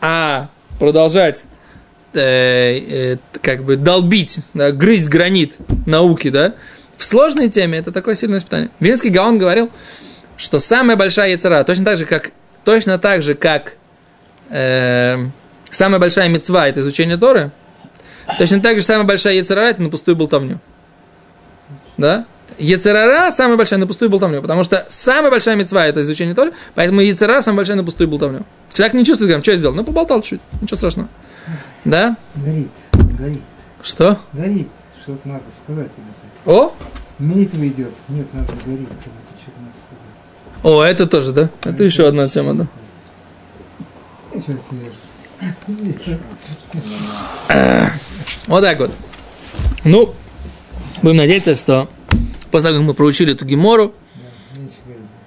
а 0.00 0.48
продолжать 0.78 1.44
э, 2.14 2.20
э, 2.20 3.16
как 3.42 3.62
бы 3.62 3.76
долбить, 3.76 4.38
да, 4.54 4.72
грызть 4.72 5.10
гранит 5.10 5.56
науки, 5.84 6.30
да, 6.30 6.54
в 6.96 7.04
сложной 7.04 7.50
теме 7.50 7.76
это 7.76 7.92
такое 7.92 8.14
сильное 8.14 8.38
испытание. 8.38 8.70
Вильнский 8.80 9.10
Гаон 9.10 9.36
говорил, 9.36 9.70
что 10.38 10.58
самая 10.58 10.96
большая 10.96 11.32
яцера, 11.32 11.62
точно 11.62 11.84
так 11.84 11.98
же, 11.98 12.06
как, 12.06 12.30
точно 12.64 12.98
так 12.98 13.22
же, 13.22 13.34
как 13.34 13.74
э, 14.48 15.26
самая 15.70 16.00
большая 16.00 16.30
мецва 16.30 16.68
это 16.68 16.80
изучение 16.80 17.18
Торы, 17.18 17.50
точно 18.38 18.62
так 18.62 18.78
же 18.78 18.82
самая 18.82 19.04
большая 19.04 19.34
яцера 19.34 19.68
это 19.68 19.82
на 19.82 19.90
пустую 19.90 20.16
болтовню. 20.16 20.58
Да? 21.98 22.24
Ецерара 22.58 23.30
самая 23.30 23.56
большая 23.56 23.78
на 23.78 23.86
пустую 23.86 24.10
болтовню, 24.10 24.40
потому 24.40 24.64
что 24.64 24.86
самая 24.88 25.30
большая 25.30 25.54
мецва 25.54 25.86
это 25.86 26.00
изучение 26.00 26.34
Торы, 26.34 26.52
поэтому 26.74 27.00
Ецерара 27.02 27.42
самая 27.42 27.58
большая 27.58 27.76
на 27.76 27.84
пустую 27.84 28.08
болтовню. 28.08 28.46
Человек 28.72 28.94
не 28.94 29.04
чувствует, 29.04 29.28
говорит, 29.28 29.44
что 29.44 29.52
я 29.52 29.58
сделал? 29.58 29.74
Ну, 29.74 29.84
поболтал 29.84 30.22
чуть, 30.22 30.40
ничего 30.60 30.76
страшного. 30.76 31.08
Да? 31.84 32.16
Горит, 32.36 32.70
горит, 33.18 33.42
Что? 33.82 34.18
горит. 34.32 34.68
Что-то 35.02 35.28
надо 35.28 35.44
сказать 35.50 35.90
обязательно. 35.96 36.30
О, 36.46 36.72
Молитва 37.18 37.66
идет. 37.66 37.92
Нет, 38.08 38.26
надо 38.34 38.52
горит, 38.64 38.88
как 38.88 39.12
будто 39.12 39.40
что-то 39.40 39.60
надо 39.60 39.72
сказать. 39.72 40.62
о, 40.62 40.82
это 40.82 41.06
тоже, 41.06 41.32
да? 41.32 41.50
Это 41.64 41.84
еще 41.84 42.06
одна 42.08 42.28
тема, 42.28 42.54
да. 42.54 42.66
Вот 48.46 48.62
так 48.62 48.78
вот. 48.78 48.90
Ну, 49.84 50.14
будем 51.02 51.16
надеяться, 51.16 51.54
что 51.54 51.88
после 52.50 52.70
того, 52.70 52.80
как 52.80 52.88
мы 52.88 52.94
проучили 52.94 53.32
эту 53.32 53.44
гемору, 53.44 53.94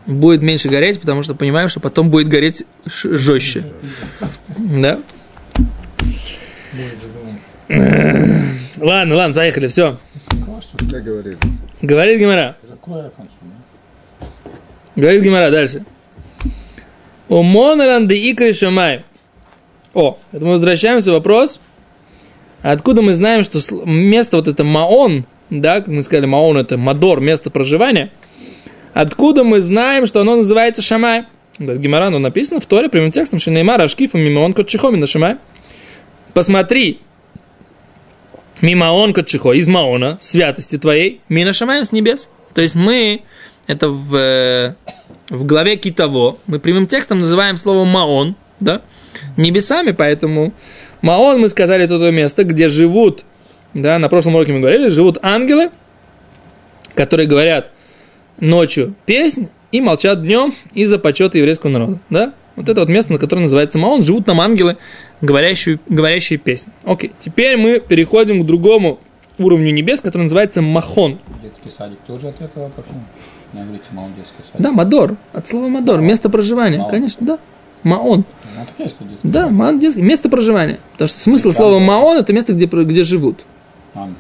будет 0.06 0.42
меньше 0.42 0.70
гореть, 0.70 1.00
потому 1.00 1.24
что 1.24 1.36
понимаем, 1.36 1.70
что 1.70 1.80
потом 1.80 2.10
будет 2.10 2.28
гореть 2.28 2.66
жестче. 2.86 3.64
Да? 4.58 5.00
Ладно, 8.78 9.16
ладно, 9.16 9.34
поехали, 9.34 9.68
все. 9.68 9.98
Говорит 11.82 12.20
да? 12.20 12.56
Говорит 14.96 15.24
Гемора 15.24 15.52
дальше. 15.52 15.86
У 17.30 17.44
Моноланды 17.44 18.18
икры 18.18 18.54
шамай. 18.54 19.06
О, 19.94 20.18
это 20.32 20.46
мы 20.46 20.54
возвращаемся 20.54 21.12
вопрос. 21.12 21.60
Откуда 22.62 23.02
мы 23.02 23.14
знаем, 23.14 23.44
что 23.44 23.60
место 23.86 24.38
вот 24.38 24.48
это 24.48 24.64
Маон, 24.64 25.26
да, 25.52 25.82
как 25.82 25.88
мы 25.90 26.02
сказали, 26.02 26.26
Маон 26.26 26.58
это 26.58 26.78
Мадор, 26.78 27.20
место 27.20 27.52
проживания. 27.52 28.12
Откуда 28.94 29.44
мы 29.44 29.60
знаем, 29.60 30.08
что 30.08 30.22
оно 30.22 30.38
называется 30.38 30.82
Шамай? 30.82 31.26
Гемора, 31.60 32.08
оно 32.08 32.20
написано 32.20 32.60
в 32.62 32.66
Торе 32.66 32.90
прямым 32.90 33.12
текстом, 33.12 33.40
что 33.40 33.52
Неймар 33.52 33.82
Ашкифа 33.82 34.18
Мимаон 34.18 34.54
Котчихоми 34.54 34.96
на 34.96 35.06
Шамай. 35.06 35.36
Посмотри, 36.34 37.00
Мимаон 38.62 39.14
Котчихо, 39.14 39.52
из 39.52 39.68
Маона, 39.68 40.18
святости 40.22 40.78
твоей, 40.78 41.20
Мина 41.28 41.54
Шамаем 41.54 41.84
с 41.84 41.92
небес. 41.92 42.30
То 42.54 42.62
есть 42.62 42.76
мы, 42.76 43.22
это 43.68 43.90
в, 43.90 44.16
э, 44.16 44.76
в 45.30 45.46
главе 45.46 45.76
Китово, 45.76 46.38
мы 46.48 46.60
прямым 46.60 46.88
текстом 46.88 47.20
называем 47.20 47.58
слово 47.58 47.84
Маон, 47.86 48.36
да, 48.62 48.82
небесами, 49.36 49.92
поэтому 49.92 50.54
Маон, 51.02 51.42
мы 51.42 51.50
сказали, 51.50 51.84
это 51.84 52.00
то 52.00 52.10
место, 52.12 52.46
где 52.46 52.70
живут, 52.70 53.26
да, 53.74 54.00
на 54.00 54.10
прошлом 54.10 54.36
уроке 54.36 54.54
мы 54.54 54.60
говорили, 54.60 54.90
живут 54.90 55.18
ангелы, 55.22 55.72
которые 56.96 57.28
говорят 57.28 57.72
ночью 58.40 58.96
песнь 59.06 59.50
и 59.72 59.82
молчат 59.82 60.22
днем 60.22 60.54
из-за 60.74 61.00
почета 61.00 61.38
еврейского 61.38 61.70
народа, 61.72 62.00
да. 62.10 62.34
Вот 62.58 62.68
это 62.68 62.82
вот 62.82 62.90
место, 62.90 63.14
на 63.14 63.20
которое 63.20 63.44
называется 63.44 63.80
מעון, 63.80 64.04
живут 64.04 64.26
там 64.26 64.42
ангелы, 64.42 64.78
говорящие, 65.22 65.80
говорящие 65.88 66.38
песни. 66.38 66.74
Окей, 66.84 67.14
теперь 67.18 67.56
мы 67.56 67.80
переходим 67.80 68.44
к 68.44 68.46
другому 68.46 69.00
уровню 69.38 69.72
небес, 69.72 70.02
который 70.02 70.24
называется 70.24 70.62
מכון. 70.62 71.20
Детский 71.42 71.76
садик 71.76 71.98
тоже 72.06 72.28
от 72.28 72.42
этого 72.42 72.70
пошел? 72.70 72.94
Не 73.54 73.62
говорите, 73.62 73.86
мол, 73.92 74.08
детский 74.18 74.44
садик. 74.52 74.62
Да, 74.62 74.72
מדור, 74.72 75.16
от 75.32 75.48
слова 75.48 75.68
מדור, 75.70 76.02
место 76.02 76.30
проживания, 76.30 76.80
מעון. 76.80 76.92
конечно, 76.92 77.26
да. 77.26 77.40
מעון. 77.84 78.26
Ну, 78.44 78.66
детский 78.78 79.06
Да. 79.24 79.48
מעון 79.48 79.80
детский, 79.80 80.02
место 80.02 80.30
проживания. 80.30 80.80
Потому 80.94 81.08
что 81.08 81.20
смысл 81.20 81.52
слова 81.52 81.80
מעון 81.80 82.18
это 82.18 82.34
место, 82.34 82.54
где, 82.54 82.66
где 82.66 83.04
живут. 83.04 83.46
Ангел. 83.94 84.16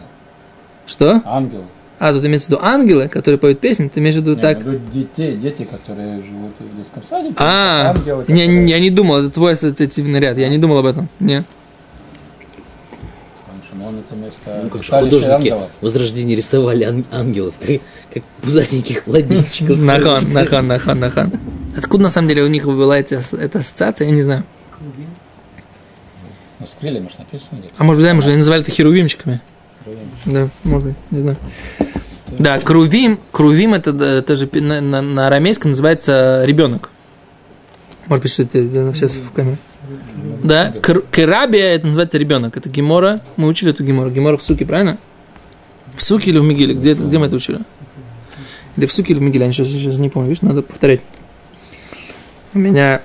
Что? 0.87 1.21
Ангел. 1.25 1.63
А, 1.99 2.11
тут 2.13 2.25
имеется 2.25 2.47
в 2.47 2.49
виду 2.51 2.61
ангелы, 2.63 3.07
которые 3.09 3.37
поют 3.37 3.59
песни, 3.59 3.87
ты 3.87 3.99
имеешь 3.99 4.15
в 4.15 4.19
виду 4.19 4.31
Я 4.31 4.37
так? 4.41 4.63
говорю, 4.63 4.79
детей, 4.91 5.35
дети, 5.37 5.63
которые 5.63 6.21
живут 6.23 6.53
в 6.59 6.77
детском 6.77 7.03
садике. 7.07 7.35
А, 7.37 7.91
ангелы, 7.95 8.25
не, 8.27 8.41
которые- 8.41 8.47
не, 8.47 8.71
я 8.71 8.79
не 8.79 8.89
думал, 8.89 9.17
это 9.17 9.29
твой 9.29 9.53
ассоциативный 9.53 10.19
ряд, 10.19 10.37
я 10.39 10.49
не 10.49 10.57
думал 10.57 10.79
об 10.79 10.87
этом. 10.87 11.09
Не. 11.19 11.43
Что 13.67 13.75
Маон 13.77 13.99
это 13.99 14.15
место 14.15 14.61
Ну, 14.63 14.69
как 14.69 14.83
же 14.83 14.91
художники 14.91 15.29
ангелов. 15.31 15.69
Возрождения 15.81 16.35
рисовали 16.35 16.83
ан- 16.85 17.05
ангелов, 17.11 17.53
как, 17.59 17.69
как 18.13 18.23
пузатеньких 18.41 19.05
младенчиков. 19.05 19.79
Нахан, 19.81 20.33
нахан, 20.33 20.67
нахан, 20.67 20.99
нахан. 20.99 21.31
Откуда 21.77 22.03
на 22.03 22.09
самом 22.09 22.27
деле 22.29 22.41
у 22.43 22.47
них 22.47 22.65
была 22.65 22.97
эта, 22.97 23.21
эта 23.37 23.59
ассоциация, 23.59 24.07
я 24.07 24.11
не 24.11 24.23
знаю. 24.23 24.43
Ну, 26.59 26.65
с 26.67 26.75
крыльями 26.79 27.07
же 27.09 27.15
написано. 27.19 27.59
А 27.77 27.83
может 27.83 27.99
быть, 28.01 28.05
да, 28.07 28.13
может, 28.15 28.29
они 28.29 28.37
называли 28.37 28.61
это 28.63 28.71
херувимчиками? 28.71 29.39
Да, 30.25 30.49
может 30.63 30.87
быть, 30.87 30.95
не 31.11 31.19
знаю. 31.19 31.37
Да, 32.39 32.59
крувим, 32.59 33.19
крувим 33.31 33.73
это, 33.73 33.91
это 33.91 34.35
же 34.35 34.49
на, 34.53 34.79
на, 34.81 35.01
на 35.01 35.27
арамейском 35.27 35.71
называется 35.71 36.43
ребенок. 36.45 36.89
Может 38.07 38.23
быть, 38.23 38.31
что 38.31 38.43
это, 38.43 38.93
сейчас 38.93 39.15
в 39.15 39.31
камере. 39.31 39.57
Да, 40.43 40.73
керабия 41.11 41.75
это 41.75 41.87
называется 41.87 42.17
ребенок. 42.17 42.57
Это 42.57 42.69
гемора. 42.69 43.21
Мы 43.35 43.47
учили 43.47 43.71
эту 43.71 43.83
гемору. 43.83 44.09
Гемора 44.09 44.37
в 44.37 44.43
суке, 44.43 44.65
правильно? 44.65 44.97
В 45.95 46.03
суке 46.03 46.31
или 46.31 46.39
в 46.39 46.43
Мигиле? 46.43 46.73
Где, 46.73 46.93
где 46.93 47.17
мы 47.17 47.27
это 47.27 47.35
учили? 47.35 47.59
Или 48.77 48.85
в 48.85 48.93
суке 48.93 49.13
или 49.13 49.19
в 49.19 49.21
Мигиле? 49.21 49.45
Я 49.45 49.51
сейчас, 49.51 49.67
сейчас 49.67 49.97
не 49.97 50.09
помню. 50.09 50.29
Видишь, 50.29 50.41
надо 50.41 50.61
повторять. 50.61 51.01
У 52.53 52.59
меня 52.59 53.01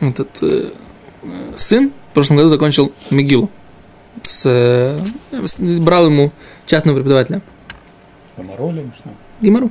этот 0.00 0.38
э, 0.42 0.70
э, 1.22 1.28
сын 1.56 1.92
в 2.10 2.14
прошлом 2.14 2.36
году 2.36 2.48
закончил 2.48 2.92
Мигилу. 3.10 3.50
С, 4.22 4.98
с- 5.32 5.58
брал 5.58 6.06
ему 6.06 6.32
частного 6.66 6.96
преподавателя. 6.96 7.42
Поморолим, 8.36 8.92
что? 8.98 9.10
Гимару. 9.40 9.70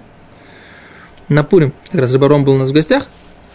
На 1.30 1.44
Пурим. 1.44 1.74
Как 1.92 2.01
раз 2.01 2.13
Рыбаром 2.13 2.44
был 2.44 2.54
у 2.54 2.58
нас 2.58 2.70
в 2.70 2.74
гостях. 2.74 3.08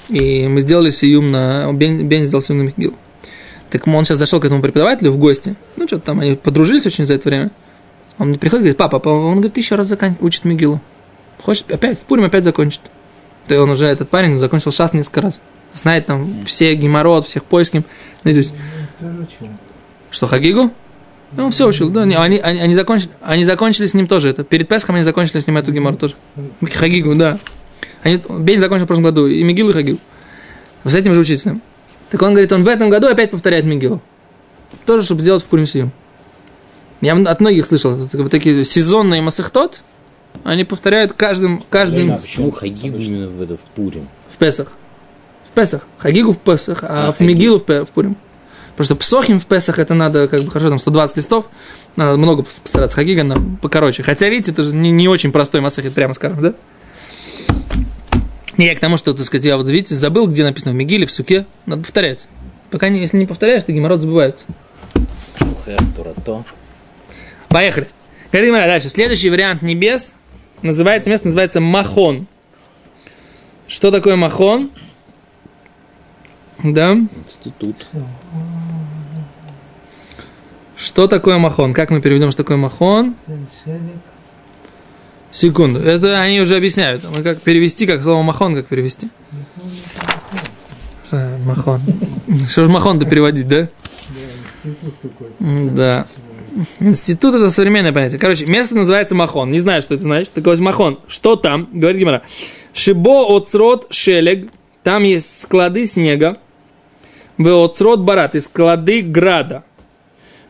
И 0.09 0.47
мы 0.47 0.61
сделали 0.61 0.91
сиюм 0.91 1.31
на... 1.31 1.73
Бен, 1.73 2.07
Бен 2.09 2.25
сделал 2.25 2.43
сиюм 2.43 2.59
на 2.59 2.63
Михгил. 2.65 2.95
Так 3.71 3.87
он 3.87 4.05
сейчас 4.05 4.19
зашел 4.19 4.41
к 4.41 4.45
этому 4.45 4.61
преподавателю 4.61 5.13
в 5.13 5.19
гости. 5.19 5.55
Ну, 5.77 5.87
что-то 5.87 6.07
там 6.07 6.21
они 6.21 6.35
подружились 6.35 6.85
очень 6.87 7.07
за 7.07 7.15
это 7.15 7.29
время. 7.29 7.51
Он 8.19 8.29
мне 8.29 8.39
приходит 8.39 8.63
и 8.63 8.65
говорит, 8.73 8.79
папа, 8.79 9.09
он 9.09 9.37
говорит, 9.37 9.57
еще 9.57 9.77
раз 9.77 9.89
закан... 9.89 10.17
учит 10.21 10.45
Мигилу. 10.45 10.81
Хочет 11.41 11.71
опять, 11.73 11.99
в 11.99 12.03
Пурим 12.03 12.25
опять 12.25 12.45
закончит. 12.45 12.81
Да 13.49 13.61
он 13.63 13.71
уже, 13.71 13.87
этот 13.87 14.11
парень, 14.11 14.39
закончил 14.39 14.71
шас 14.71 14.93
несколько 14.93 15.23
раз. 15.23 15.41
знает 15.75 16.07
там 16.07 16.45
все 16.45 16.75
геморрот, 16.75 17.27
всех 17.27 17.45
поиским. 17.45 17.85
наизусть. 18.25 18.53
Тоже 19.01 19.13
учил. 19.21 19.49
Что, 20.11 20.27
Хагигу? 20.27 20.71
Ну, 21.37 21.51
все 21.51 21.67
учил, 21.67 21.91
да. 21.91 22.03
Они, 22.03 22.17
они, 22.17 22.39
они, 22.39 22.75
закончили, 22.75 23.11
они 23.23 23.45
закончили 23.45 23.87
с 23.87 23.95
ним 23.95 24.07
тоже 24.07 24.29
это. 24.29 24.45
Перед 24.45 24.69
Песхом 24.69 24.97
они 24.97 25.05
закончили 25.05 25.41
с 25.41 25.47
ним 25.47 25.57
эту 25.57 25.73
геморру 25.73 25.97
тоже. 25.97 26.15
Хагигу, 26.75 27.15
да. 27.15 27.39
Они, 28.03 28.21
Бень 28.39 28.61
закончил 28.61 28.85
в 28.85 28.89
прошлом 28.89 29.05
году 29.05 29.27
и 29.27 29.43
Мигилу, 29.43 29.71
и 29.71 29.73
Хагигу. 29.73 29.99
С 30.85 30.95
этим 30.95 31.15
же 31.15 31.21
учителем. 31.21 31.63
Так 32.11 32.21
он 32.23 32.31
говорит, 32.31 32.53
он 32.53 32.65
в 32.65 32.69
этом 32.69 32.91
году 32.91 33.07
опять 33.07 33.31
повторяет 33.31 33.65
Мигилу. 33.65 34.03
Тоже, 34.85 35.05
чтобы 35.05 35.21
сделать 35.23 35.43
в 35.43 35.47
Пурим 35.47 35.67
Сиюм. 35.67 35.93
Я 37.01 37.17
от 37.17 37.41
многих 37.41 37.67
слышал, 37.67 37.97
вот 37.97 38.31
такие 38.31 38.65
сезонные 38.65 39.23
масахтот, 39.23 39.81
они 40.45 40.65
повторяют 40.65 41.13
каждым, 41.15 41.63
каждым 41.69 42.13
А 42.13 42.19
почему 42.19 42.51
Хагигу 42.51 42.99
именно 42.99 43.29
в, 43.29 43.43
это, 43.43 43.57
в 43.57 43.61
Пурим? 43.75 44.09
в 44.33 44.39
Песах. 44.39 44.69
В 45.51 45.55
Песах. 45.55 45.83
Хагигу 45.99 46.33
в 46.33 46.39
Песах, 46.39 46.83
а, 46.83 47.09
А, 47.09 47.13
в 47.13 47.21
Мигилу 47.21 47.59
в, 47.59 47.67
в 47.67 47.89
Пурим. 47.91 48.17
Потому 48.73 48.85
что 48.87 48.97
Псохим 48.97 49.39
в 49.39 49.47
Песах 49.47 49.79
это 49.79 49.95
надо, 49.95 50.29
как 50.29 50.41
бы, 50.43 50.51
хорошо, 50.51 50.71
там 50.71 50.79
120 50.79 51.17
листов, 51.19 51.47
надо 51.97 52.17
много 52.17 52.43
пос- 52.43 52.63
постараться. 52.63 52.97
Хагига 52.97 53.23
нам 53.23 53.57
покороче. 53.59 54.03
Хотя, 54.03 54.29
видите, 54.29 54.53
это 54.53 54.65
же 54.65 54.75
не, 54.75 54.91
не 54.91 55.09
очень 55.09 55.31
простой 55.31 55.61
масахит, 55.61 55.93
прямо 55.93 56.15
скажем, 56.15 56.41
да? 56.41 56.55
Не, 58.57 58.67
я 58.67 58.75
к 58.75 58.81
тому, 58.81 58.97
что, 58.97 59.13
так 59.13 59.27
сказать, 59.27 59.45
я 59.45 59.57
вот, 59.57 59.69
видите, 59.69 59.95
забыл, 59.97 60.27
где 60.27 60.45
написано 60.45 60.73
в 60.73 60.75
Мигиле, 60.75 61.07
в 61.07 61.13
Суке, 61.13 61.47
надо 61.67 61.83
повторять. 61.83 62.27
Пока 62.71 62.89
не, 62.89 63.01
если 63.01 63.19
не 63.19 63.27
повторяешь, 63.27 63.65
то 63.65 63.73
геморрот 63.73 64.01
забывается. 64.01 64.47
Поехали. 67.49 67.87
Говорит 68.31 68.49
Гимара 68.49 68.67
дальше. 68.67 68.89
Следующий 68.89 69.29
вариант 69.29 69.61
небес 69.61 70.15
называется, 70.63 71.11
место 71.11 71.27
называется 71.27 71.61
Махон. 71.61 72.27
Что 73.67 73.91
такое 73.91 74.17
Махон? 74.17 74.71
Да. 76.63 76.93
Институт. 76.93 77.77
Что 80.83 81.07
такое 81.07 81.39
Махон? 81.39 81.75
Как 81.75 81.91
мы 81.91 82.01
переведем, 82.01 82.33
что 82.33 82.43
такое 82.43 82.57
Махон? 82.57 83.15
Секунду. 85.31 85.79
Это 85.79 86.21
они 86.21 86.41
уже 86.41 86.57
объясняют. 86.57 87.05
Мы 87.09 87.23
как 87.23 87.41
перевести, 87.41 87.87
как 87.87 88.03
слово 88.03 88.23
Махон, 88.25 88.57
как 88.57 88.67
перевести? 88.67 89.09
Э, 91.13 91.39
Махон. 91.47 91.79
Что 92.49 92.65
же 92.65 92.71
Махон-то 92.71 93.07
переводить, 93.07 93.47
да? 93.47 93.69
Да. 95.41 96.07
Институт 96.81 97.37
это 97.37 97.49
современное 97.51 97.93
понятие. 97.93 98.19
Короче, 98.19 98.47
место 98.47 98.75
называется 98.75 99.15
Махон. 99.15 99.53
Не 99.53 99.61
знаю, 99.61 99.83
что 99.83 99.95
это 99.95 100.03
значит. 100.03 100.33
Так 100.33 100.45
вот, 100.45 100.59
Махон. 100.59 100.99
Что 101.07 101.37
там? 101.37 101.69
Говорит 101.73 102.01
Гимара. 102.01 102.23
Шибо 102.75 103.37
оцрот 103.37 103.87
шелег. 103.91 104.51
Там 104.83 105.05
есть 105.05 105.43
склады 105.43 105.87
снега. 105.87 106.39
В 107.39 107.65
оцрот 107.65 108.01
барат. 108.01 108.35
И 108.35 108.41
склады 108.41 109.03
града. 109.03 109.63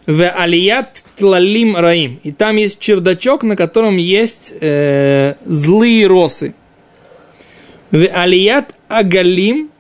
В 0.06 0.28
алият 0.28 1.04
тлалим 1.16 1.76
раим. 1.76 2.18
И 2.22 2.32
там 2.32 2.56
есть 2.56 2.78
чердачок, 2.80 3.44
на 3.44 3.56
котором 3.56 3.96
есть 3.96 4.52
э, 4.60 5.34
злые 5.44 6.06
росы. 6.06 6.54
В 7.90 8.06
алият 8.06 8.74
агалим. 8.88 9.70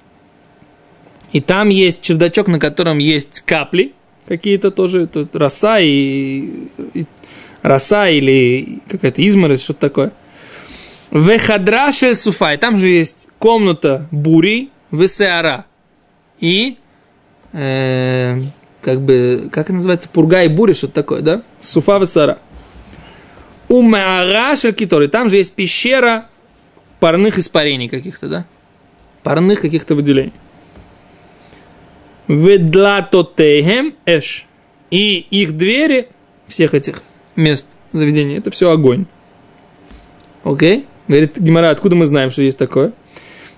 И 1.32 1.40
там 1.40 1.70
есть 1.70 2.02
чердачок, 2.02 2.46
на 2.48 2.58
котором 2.58 2.98
есть 2.98 3.40
капли 3.40 3.92
какие-то 4.26 4.70
тоже, 4.70 5.06
тут 5.06 5.34
роса 5.34 5.80
и, 5.80 6.68
и- 6.94 7.06
роса 7.62 8.08
или 8.08 8.80
какая-то 8.88 9.26
изморозь, 9.26 9.62
что-то 9.62 9.80
такое. 9.80 10.12
В 11.10 11.38
хадраше 11.38 12.14
суфай, 12.14 12.56
там 12.56 12.76
же 12.78 12.88
есть 12.88 13.28
комната 13.38 14.06
бури, 14.10 14.70
в 14.90 15.06
сеара. 15.06 15.66
И, 16.38 16.76
э, 17.52 18.40
как 18.82 19.00
бы, 19.00 19.48
как 19.50 19.66
это 19.66 19.74
называется, 19.74 20.08
пурга 20.08 20.42
и 20.42 20.48
бури, 20.48 20.72
что-то 20.72 20.94
такое, 20.94 21.22
да? 21.22 21.42
Суфа 21.60 21.98
в 21.98 22.06
сеара. 22.06 22.38
ומערה 23.68 23.80
של 23.80 24.72
קיטור, 24.72 25.06
там 25.06 25.30
же 25.30 25.36
есть 25.36 25.52
пещера 25.52 26.26
парных 27.00 27.38
испарений 27.38 27.88
каких-то, 27.88 28.28
да? 28.28 28.44
Парных 29.22 29.60
каких-то 29.60 29.94
выделений. 29.94 30.32
ודלתותיהם 32.28 33.94
אש. 34.04 34.46
И 34.90 35.26
их 35.30 35.56
двери, 35.56 36.08
всех 36.48 36.74
этих 36.74 37.02
мест 37.36 37.66
заведения, 37.92 38.38
это 38.38 38.50
все 38.50 38.70
огонь. 38.70 39.06
Окей? 40.44 40.86
Говорит 41.08 41.38
Гемара, 41.38 41.70
откуда 41.70 41.96
мы 41.96 42.06
знаем, 42.06 42.30
что 42.30 42.42
есть 42.42 42.58
такое? 42.58 42.92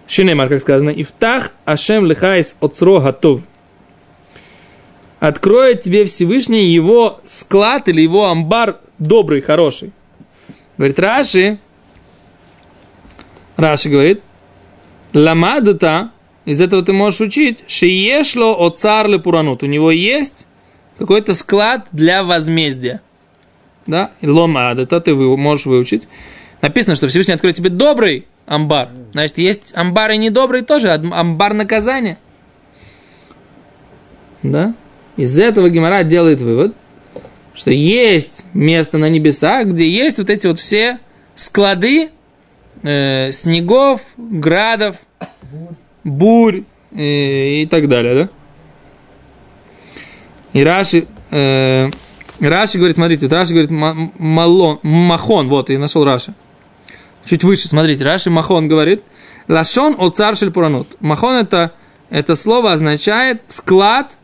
שנאמר, 0.07 0.49
как 0.49 0.61
сказано, 0.61 0.91
יפתח 0.91 1.53
השם 1.65 2.05
לך 2.05 2.36
את 2.36 2.57
אוצרו 2.61 3.01
הטוב. 3.01 3.43
Откроет 5.25 5.81
тебе 5.81 6.05
Всевышний 6.05 6.67
его 6.67 7.19
склад 7.25 7.89
или 7.89 8.03
его 8.03 8.29
амбар 8.29 8.81
добрый, 8.99 9.41
хороший. 9.41 9.91
Говорит 10.77 10.99
Раши, 10.99 11.57
Раши 13.57 13.89
говорит, 13.89 14.21
Ламадата, 15.15 16.11
из 16.45 16.61
этого 16.61 16.83
ты 16.83 16.93
можешь 16.93 17.23
учить, 17.23 17.65
Шиешло 17.69 18.55
о 18.55 18.69
царле 18.69 19.19
пуранут. 19.19 19.63
У 19.63 19.67
него 19.67 19.91
есть 19.91 20.47
какой-то 20.99 21.33
склад 21.33 21.87
для 21.91 22.23
возмездия. 22.23 23.01
Да? 23.87 24.11
И 24.21 24.27
ломад, 24.27 24.79
это 24.79 25.01
ты 25.01 25.15
можешь 25.15 25.65
выучить. 25.65 26.07
Написано, 26.61 26.97
что 26.97 27.09
Всевышний 27.09 27.33
откроет 27.33 27.57
тебе 27.57 27.71
добрый 27.71 28.27
амбар. 28.45 28.91
Значит, 29.13 29.39
есть 29.39 29.73
амбар 29.75 30.11
и 30.11 30.19
недобрый 30.19 30.61
тоже, 30.61 30.91
амбар 30.91 31.55
наказания. 31.55 32.19
Да? 34.43 34.75
Из 35.17 35.39
этого 35.39 35.71
Гемора 35.71 36.03
делает 36.03 36.41
вывод, 36.41 36.75
что 37.55 37.71
есть 37.71 38.45
место 38.53 38.99
на 38.99 39.09
небесах, 39.09 39.69
где 39.69 39.89
есть 39.89 40.19
вот 40.19 40.29
эти 40.29 40.47
вот 40.47 40.59
все 40.59 40.99
склады 41.37 42.11
э, 42.83 43.31
снегов, 43.33 44.01
градов, 44.17 44.97
бурь 46.03 46.65
э, 46.93 47.63
и 47.63 47.67
так 47.67 47.89
далее, 47.89 48.15
да? 48.15 48.29
И 50.53 50.63
Раши, 50.63 51.07
э, 51.31 51.91
Раши 52.41 52.79
говорит, 52.79 52.97
смотрите, 52.97 53.27
вот 53.27 53.33
Раши 53.33 53.53
говорит, 53.53 53.71
ма- 53.71 54.13
малон, 54.19 54.79
махон, 54.83 55.49
вот, 55.49 55.71
я 55.71 55.79
нашел 55.79 56.05
Раши. 56.05 56.35
Чуть 57.25 57.43
выше, 57.45 57.69
смотрите, 57.69 58.05
Раши 58.05 58.31
махон 58.31 58.69
говорит, 58.69 59.03
лашон 59.49 59.95
о 59.99 60.11
царшель 60.11 60.51
пуранут. 60.51 60.97
Махон 61.01 61.37
это, 61.37 61.73
это 62.11 62.35
слово 62.35 62.73
означает 62.73 63.43
склад 63.49 64.17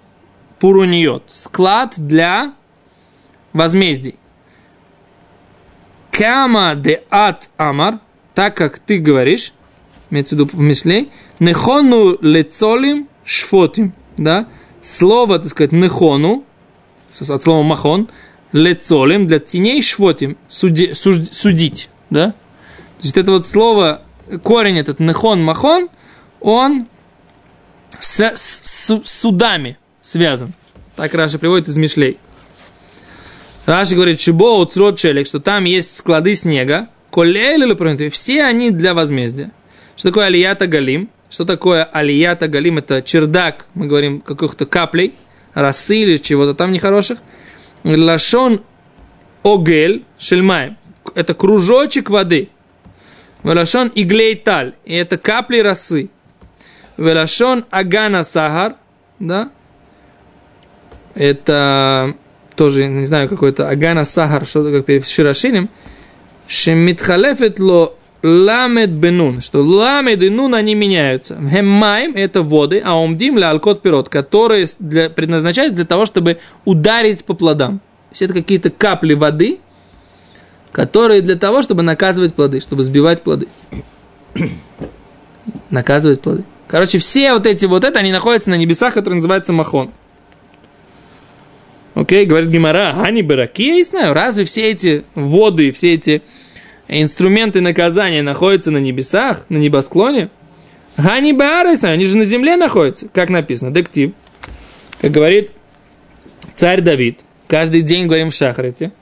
пуруниот, 0.60 1.24
склад 1.32 1.94
для 1.96 2.52
возмездий. 3.52 4.16
Кама 6.10 6.74
де 6.74 7.02
ат 7.10 7.50
амар, 7.56 7.98
так 8.34 8.56
как 8.56 8.78
ты 8.78 8.98
говоришь, 8.98 9.52
имеется 10.10 10.36
в 10.36 10.38
виду 10.38 10.50
в 10.52 10.60
Мишлей, 10.60 11.10
нехону 11.38 12.18
лецолим 12.20 13.08
шфотим, 13.24 13.94
да, 14.16 14.46
слово, 14.82 15.38
так 15.38 15.50
сказать, 15.50 15.72
нехону, 15.72 16.44
от 17.18 17.42
слова 17.42 17.62
махон, 17.62 18.08
лецолим, 18.52 19.26
для 19.26 19.38
теней 19.38 19.82
шфотим, 19.82 20.36
суди- 20.48 20.92
суж- 20.94 21.30
судить, 21.32 21.88
да, 22.10 22.32
то 22.98 23.04
есть 23.04 23.16
это 23.16 23.32
вот 23.32 23.46
слово, 23.46 24.02
корень 24.42 24.78
этот 24.78 25.00
нехон 25.00 25.42
махон, 25.42 25.88
он 26.40 26.86
с, 27.98 28.20
с- 28.20 28.60
с 28.62 29.02
судами 29.04 29.78
связан. 30.00 30.52
Так 30.96 31.14
Раша 31.14 31.38
приводит 31.38 31.68
из 31.68 31.76
Мишлей. 31.76 32.18
Раши 33.66 33.94
говорит, 33.94 34.20
шибо 34.20 34.58
уцрот 34.58 34.98
челик, 34.98 35.26
что 35.26 35.38
там 35.38 35.64
есть 35.64 35.96
склады 35.96 36.34
снега, 36.34 36.88
колель 37.10 37.62
или 37.62 38.08
все 38.08 38.44
они 38.44 38.70
для 38.70 38.94
возмездия. 38.94 39.52
Что 39.96 40.08
такое 40.08 40.26
алията 40.26 40.66
галим? 40.66 41.10
Что 41.28 41.44
такое 41.44 41.84
алията 41.84 42.48
галим? 42.48 42.78
Это 42.78 43.02
чердак, 43.02 43.66
мы 43.74 43.86
говорим, 43.86 44.20
каких-то 44.20 44.66
каплей, 44.66 45.14
росы 45.54 45.98
или 45.98 46.16
чего-то 46.16 46.54
там 46.54 46.72
нехороших. 46.72 47.18
Лашон 47.84 48.62
огель 49.42 50.04
шельмаем. 50.18 50.76
Это 51.14 51.34
кружочек 51.34 52.10
воды. 52.10 52.50
Велашон 53.42 53.90
иглей 53.94 54.34
таль. 54.34 54.74
И 54.84 54.94
это 54.94 55.16
капли 55.18 55.58
росы. 55.60 56.10
Велашон 56.96 57.64
агана 57.70 58.24
сахар. 58.24 58.76
Да? 59.18 59.50
Это 61.14 62.14
тоже, 62.56 62.86
не 62.88 63.06
знаю, 63.06 63.28
какой-то 63.28 63.68
агана 63.68 64.04
сахар, 64.04 64.46
что-то 64.46 64.72
как 64.72 64.86
перед 64.86 65.06
широшинем. 65.06 65.68
Шемитхалефет 66.46 67.58
ло 67.58 67.94
ламед 68.22 68.90
бенун, 68.90 69.40
что 69.40 69.62
ламед 69.62 70.22
и 70.22 70.30
нун 70.30 70.54
они 70.54 70.74
меняются. 70.74 71.36
Хеммайм 71.36 72.12
это 72.14 72.42
воды, 72.42 72.82
а 72.84 73.00
умдим 73.00 73.38
ля 73.38 73.50
алкот 73.50 73.82
пирот, 73.82 74.08
которые 74.08 74.66
для, 74.78 75.08
предназначаются 75.08 75.76
для 75.76 75.86
того, 75.86 76.06
чтобы 76.06 76.38
ударить 76.64 77.24
по 77.24 77.34
плодам. 77.34 77.78
То 77.78 78.12
есть 78.12 78.22
это 78.22 78.34
какие-то 78.34 78.70
капли 78.70 79.14
воды, 79.14 79.60
которые 80.72 81.22
для 81.22 81.36
того, 81.36 81.62
чтобы 81.62 81.82
наказывать 81.82 82.34
плоды, 82.34 82.60
чтобы 82.60 82.84
сбивать 82.84 83.22
плоды. 83.22 83.48
Наказывать 85.70 86.20
плоды. 86.20 86.44
Короче, 86.68 86.98
все 86.98 87.32
вот 87.32 87.46
эти 87.46 87.66
вот 87.66 87.84
это, 87.84 87.98
они 87.98 88.12
находятся 88.12 88.50
на 88.50 88.56
небесах, 88.56 88.94
которые 88.94 89.16
называются 89.16 89.52
Махон. 89.52 89.90
Окей, 91.94 92.24
говорит 92.24 92.50
Гимара, 92.50 93.02
они 93.02 93.22
бараки, 93.22 93.68
я 93.68 93.74
не 93.74 93.84
знаю, 93.84 94.14
разве 94.14 94.44
все 94.44 94.70
эти 94.70 95.04
воды, 95.14 95.72
все 95.72 95.94
эти 95.94 96.22
инструменты 96.88 97.60
наказания 97.60 98.22
находятся 98.22 98.70
на 98.70 98.78
небесах, 98.78 99.44
на 99.48 99.56
небосклоне? 99.56 100.30
Гани 100.96 101.32
Баара, 101.32 101.74
знаю, 101.76 101.94
они 101.94 102.06
же 102.06 102.16
на 102.16 102.24
земле 102.24 102.56
находятся, 102.56 103.08
как 103.08 103.30
написано, 103.30 103.70
дектив. 103.70 104.12
Как 105.00 105.10
говорит 105.10 105.50
царь 106.54 106.80
Давид, 106.80 107.20
каждый 107.46 107.82
день 107.82 108.06
говорим 108.06 108.30
в 108.30 108.34
Шахрите, 108.34 108.92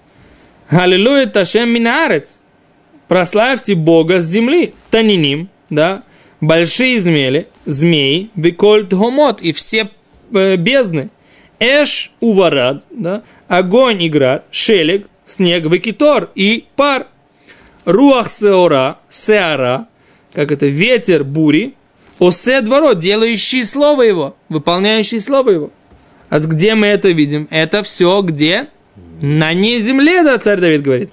Аллилуйя 0.69 1.27
Ташем 1.27 1.71
Минарец, 1.71 2.41
прославьте 3.09 3.75
Бога 3.75 4.21
с 4.21 4.25
земли, 4.25 4.75
Таниним, 4.91 5.49
да, 5.71 6.05
большие 6.41 7.01
змеи, 7.01 7.47
змеи, 7.67 8.31
Бекольт 8.35 8.93
Гомот 8.93 9.41
и 9.41 9.53
все 9.53 9.91
э, 10.33 10.57
бездны, 10.57 11.11
Эш 11.61 12.13
Уварад, 12.21 12.85
да, 12.91 13.23
огонь 13.49 14.03
и 14.03 14.09
град, 14.09 14.45
Шелег, 14.51 15.07
снег, 15.27 15.65
Векитор 15.65 16.31
и 16.35 16.67
пар, 16.77 17.07
Руах 17.85 18.31
Сеора, 18.31 18.99
Сеара, 19.09 19.89
как 20.33 20.53
это, 20.53 20.67
ветер 20.67 21.25
бури, 21.25 21.75
Осе 22.19 22.61
дворо, 22.63 22.95
делающий 22.95 23.65
слово 23.65 24.03
его, 24.03 24.37
выполняющий 24.49 25.21
слово 25.21 25.51
его. 25.51 25.71
А 26.29 26.41
где 26.41 26.75
мы 26.75 26.89
это 26.89 27.09
видим? 27.09 27.47
Это 27.51 27.83
все 27.83 28.21
где? 28.23 28.69
На 29.21 29.55
не 29.55 29.81
земле, 29.81 30.23
да, 30.23 30.39
царь 30.39 30.61
Давид 30.61 30.83
говорит. 30.83 31.11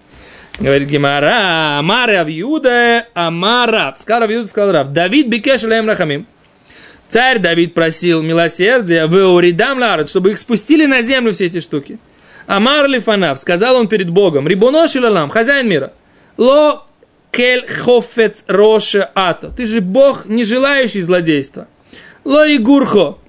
Говорит 0.59 0.89
Гимара, 0.89 1.79
Амара 1.79 2.21
Авьюда, 2.21 3.07
Амара. 3.13 3.93
Сказал 3.97 4.23
Авьюда, 4.23 4.47
сказал 4.47 4.71
Рав. 4.71 4.93
Давид 4.93 5.27
бикеш 5.27 5.63
лем 5.63 5.87
рахамим. 5.87 6.25
Царь 7.07 7.39
Давид 7.39 7.73
просил 7.73 8.23
милосердия, 8.23 9.05
в 9.05 9.13
уридам 9.13 9.79
ларат, 9.79 10.09
чтобы 10.09 10.31
их 10.31 10.37
спустили 10.37 10.85
на 10.85 11.01
землю 11.01 11.33
все 11.33 11.45
эти 11.45 11.59
штуки. 11.59 11.99
Амар 12.47 12.87
Лифанав, 12.87 13.39
сказал 13.39 13.75
он 13.75 13.87
перед 13.87 14.09
Богом, 14.09 14.47
Рибунош 14.47 14.95
Лалам, 14.95 15.29
хозяин 15.29 15.67
мира, 15.67 15.93
Ло 16.37 16.85
кель 17.31 17.65
хофец 17.67 18.43
роше 18.47 19.09
ато. 19.13 19.49
Ты 19.49 19.65
же 19.65 19.81
Бог, 19.81 20.25
не 20.25 20.43
желающий 20.43 21.01
злодейства. 21.01 21.67
Ло 22.23 22.45
и 22.45 22.57
гурхо, 22.57 23.19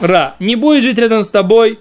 ра, 0.00 0.34
не 0.38 0.56
будет 0.56 0.82
жить 0.82 0.98
рядом 0.98 1.24
с 1.24 1.30
тобой 1.30 1.78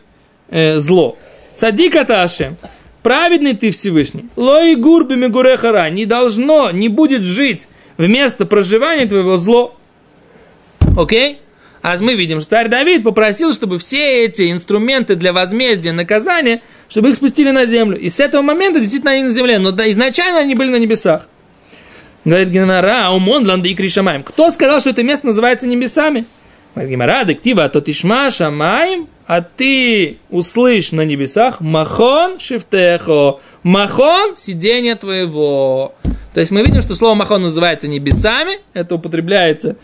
э, 0.50 0.78
зло. 0.78 1.18
Садика 1.56 2.04
Ташем, 2.04 2.58
праведный 3.04 3.56
ты 3.56 3.72
Всевышний. 3.72 4.26
Лои 4.36 4.76
гурби 4.76 5.16
мегурехара, 5.16 5.90
не 5.90 6.06
должно, 6.06 6.72
не 6.72 6.90
будет 6.90 7.22
жить 7.22 7.68
вместо 7.98 8.46
проживания 8.46 9.06
твоего 9.06 9.38
зло. 9.38 9.76
Окей? 10.98 11.40
А 11.84 11.98
мы 12.00 12.16
видим, 12.16 12.40
что 12.40 12.52
царь 12.52 12.70
Давид 12.70 13.04
попросил, 13.04 13.52
чтобы 13.52 13.78
все 13.78 14.24
эти 14.24 14.50
инструменты 14.52 15.16
для 15.16 15.34
возмездия, 15.34 15.92
наказания, 15.92 16.62
чтобы 16.88 17.10
их 17.10 17.16
спустили 17.18 17.52
на 17.52 17.66
землю. 17.66 18.00
И 18.00 18.08
с 18.08 18.22
этого 18.22 18.42
момента 18.42 18.80
действительно 18.80 19.12
они 19.12 19.24
на 19.24 19.32
земле, 19.32 19.60
но 19.60 19.70
изначально 19.70 20.40
они 20.40 20.56
были 20.56 20.70
на 20.70 20.78
небесах. 20.78 21.28
Говорит 22.24 22.48
Генара, 22.50 23.08
Аумон, 23.08 23.46
Ланда 23.46 23.68
и 23.68 23.76
Кришамаем. 23.76 24.24
Кто 24.24 24.50
сказал, 24.50 24.80
что 24.80 24.92
это 24.92 25.04
место 25.04 25.28
называется 25.28 25.68
небесами? 25.68 26.24
Говорит 26.74 26.92
Генара, 26.92 27.26
Дектива, 27.26 27.68
то 27.68 27.82
тишма 27.82 28.32
шамаем, 28.32 29.10
а 29.28 29.42
ты 29.42 30.20
услышь 30.30 30.94
на 30.94 31.02
небесах 31.02 31.60
махон 31.60 32.40
шифтехо, 32.40 33.42
махон 33.64 34.38
сидение 34.38 34.96
твоего. 34.96 35.96
То 36.34 36.40
есть 36.40 36.52
мы 36.52 36.62
видим, 36.62 36.82
что 36.82 36.96
слово 36.96 37.16
махон 37.16 37.42
называется 37.42 37.90
небесами, 37.90 38.60
это 38.74 38.96
употребляется 38.96 39.76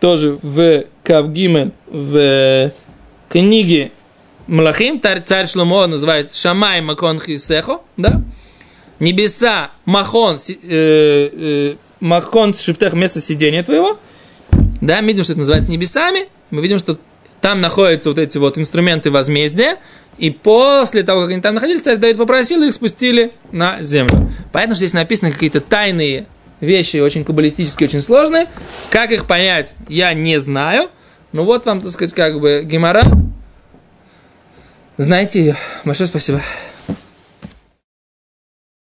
тоже 0.00 0.38
в 0.42 0.84
Кавгимен, 1.10 1.72
в 1.88 2.70
книге 3.28 3.90
Млахим, 4.46 5.02
царь 5.02 5.48
Шломо 5.48 5.88
называет 5.88 6.32
Шамай 6.32 6.80
Макон 6.82 7.20
Хисехо, 7.20 7.80
да? 7.96 8.22
Небеса, 9.00 9.72
Махон, 9.86 10.36
э, 10.36 10.54
э, 10.62 11.74
Махон 11.98 12.54
Шифтех, 12.54 12.92
место 12.92 13.20
сидения 13.20 13.64
твоего, 13.64 13.98
да, 14.80 15.00
мы 15.02 15.08
видим, 15.08 15.24
что 15.24 15.32
это 15.32 15.40
называется 15.40 15.72
небесами, 15.72 16.28
мы 16.50 16.62
видим, 16.62 16.78
что 16.78 16.96
там 17.40 17.60
находятся 17.60 18.10
вот 18.10 18.20
эти 18.20 18.38
вот 18.38 18.56
инструменты 18.56 19.10
возмездия, 19.10 19.78
и 20.16 20.30
после 20.30 21.02
того, 21.02 21.22
как 21.22 21.30
они 21.30 21.40
там 21.40 21.56
находились, 21.56 21.82
царь 21.82 21.96
Давид 21.96 22.18
попросил, 22.18 22.62
их 22.62 22.72
спустили 22.72 23.32
на 23.50 23.82
землю. 23.82 24.30
Поэтому 24.52 24.76
здесь 24.76 24.92
написаны 24.92 25.32
какие-то 25.32 25.60
тайные 25.60 26.26
вещи, 26.60 26.98
очень 26.98 27.24
каббалистические, 27.24 27.88
очень 27.88 28.00
сложные. 28.00 28.46
Как 28.90 29.10
их 29.10 29.26
понять, 29.26 29.74
я 29.88 30.14
не 30.14 30.38
знаю. 30.40 30.88
Ну 31.32 31.44
вот 31.44 31.64
вам, 31.66 31.80
так 31.80 31.90
сказать, 31.90 32.12
как 32.12 32.40
бы 32.40 32.62
гемора. 32.64 33.02
Знаете 34.96 35.40
ее. 35.40 35.56
Большое 35.84 36.08
спасибо. 36.08 36.42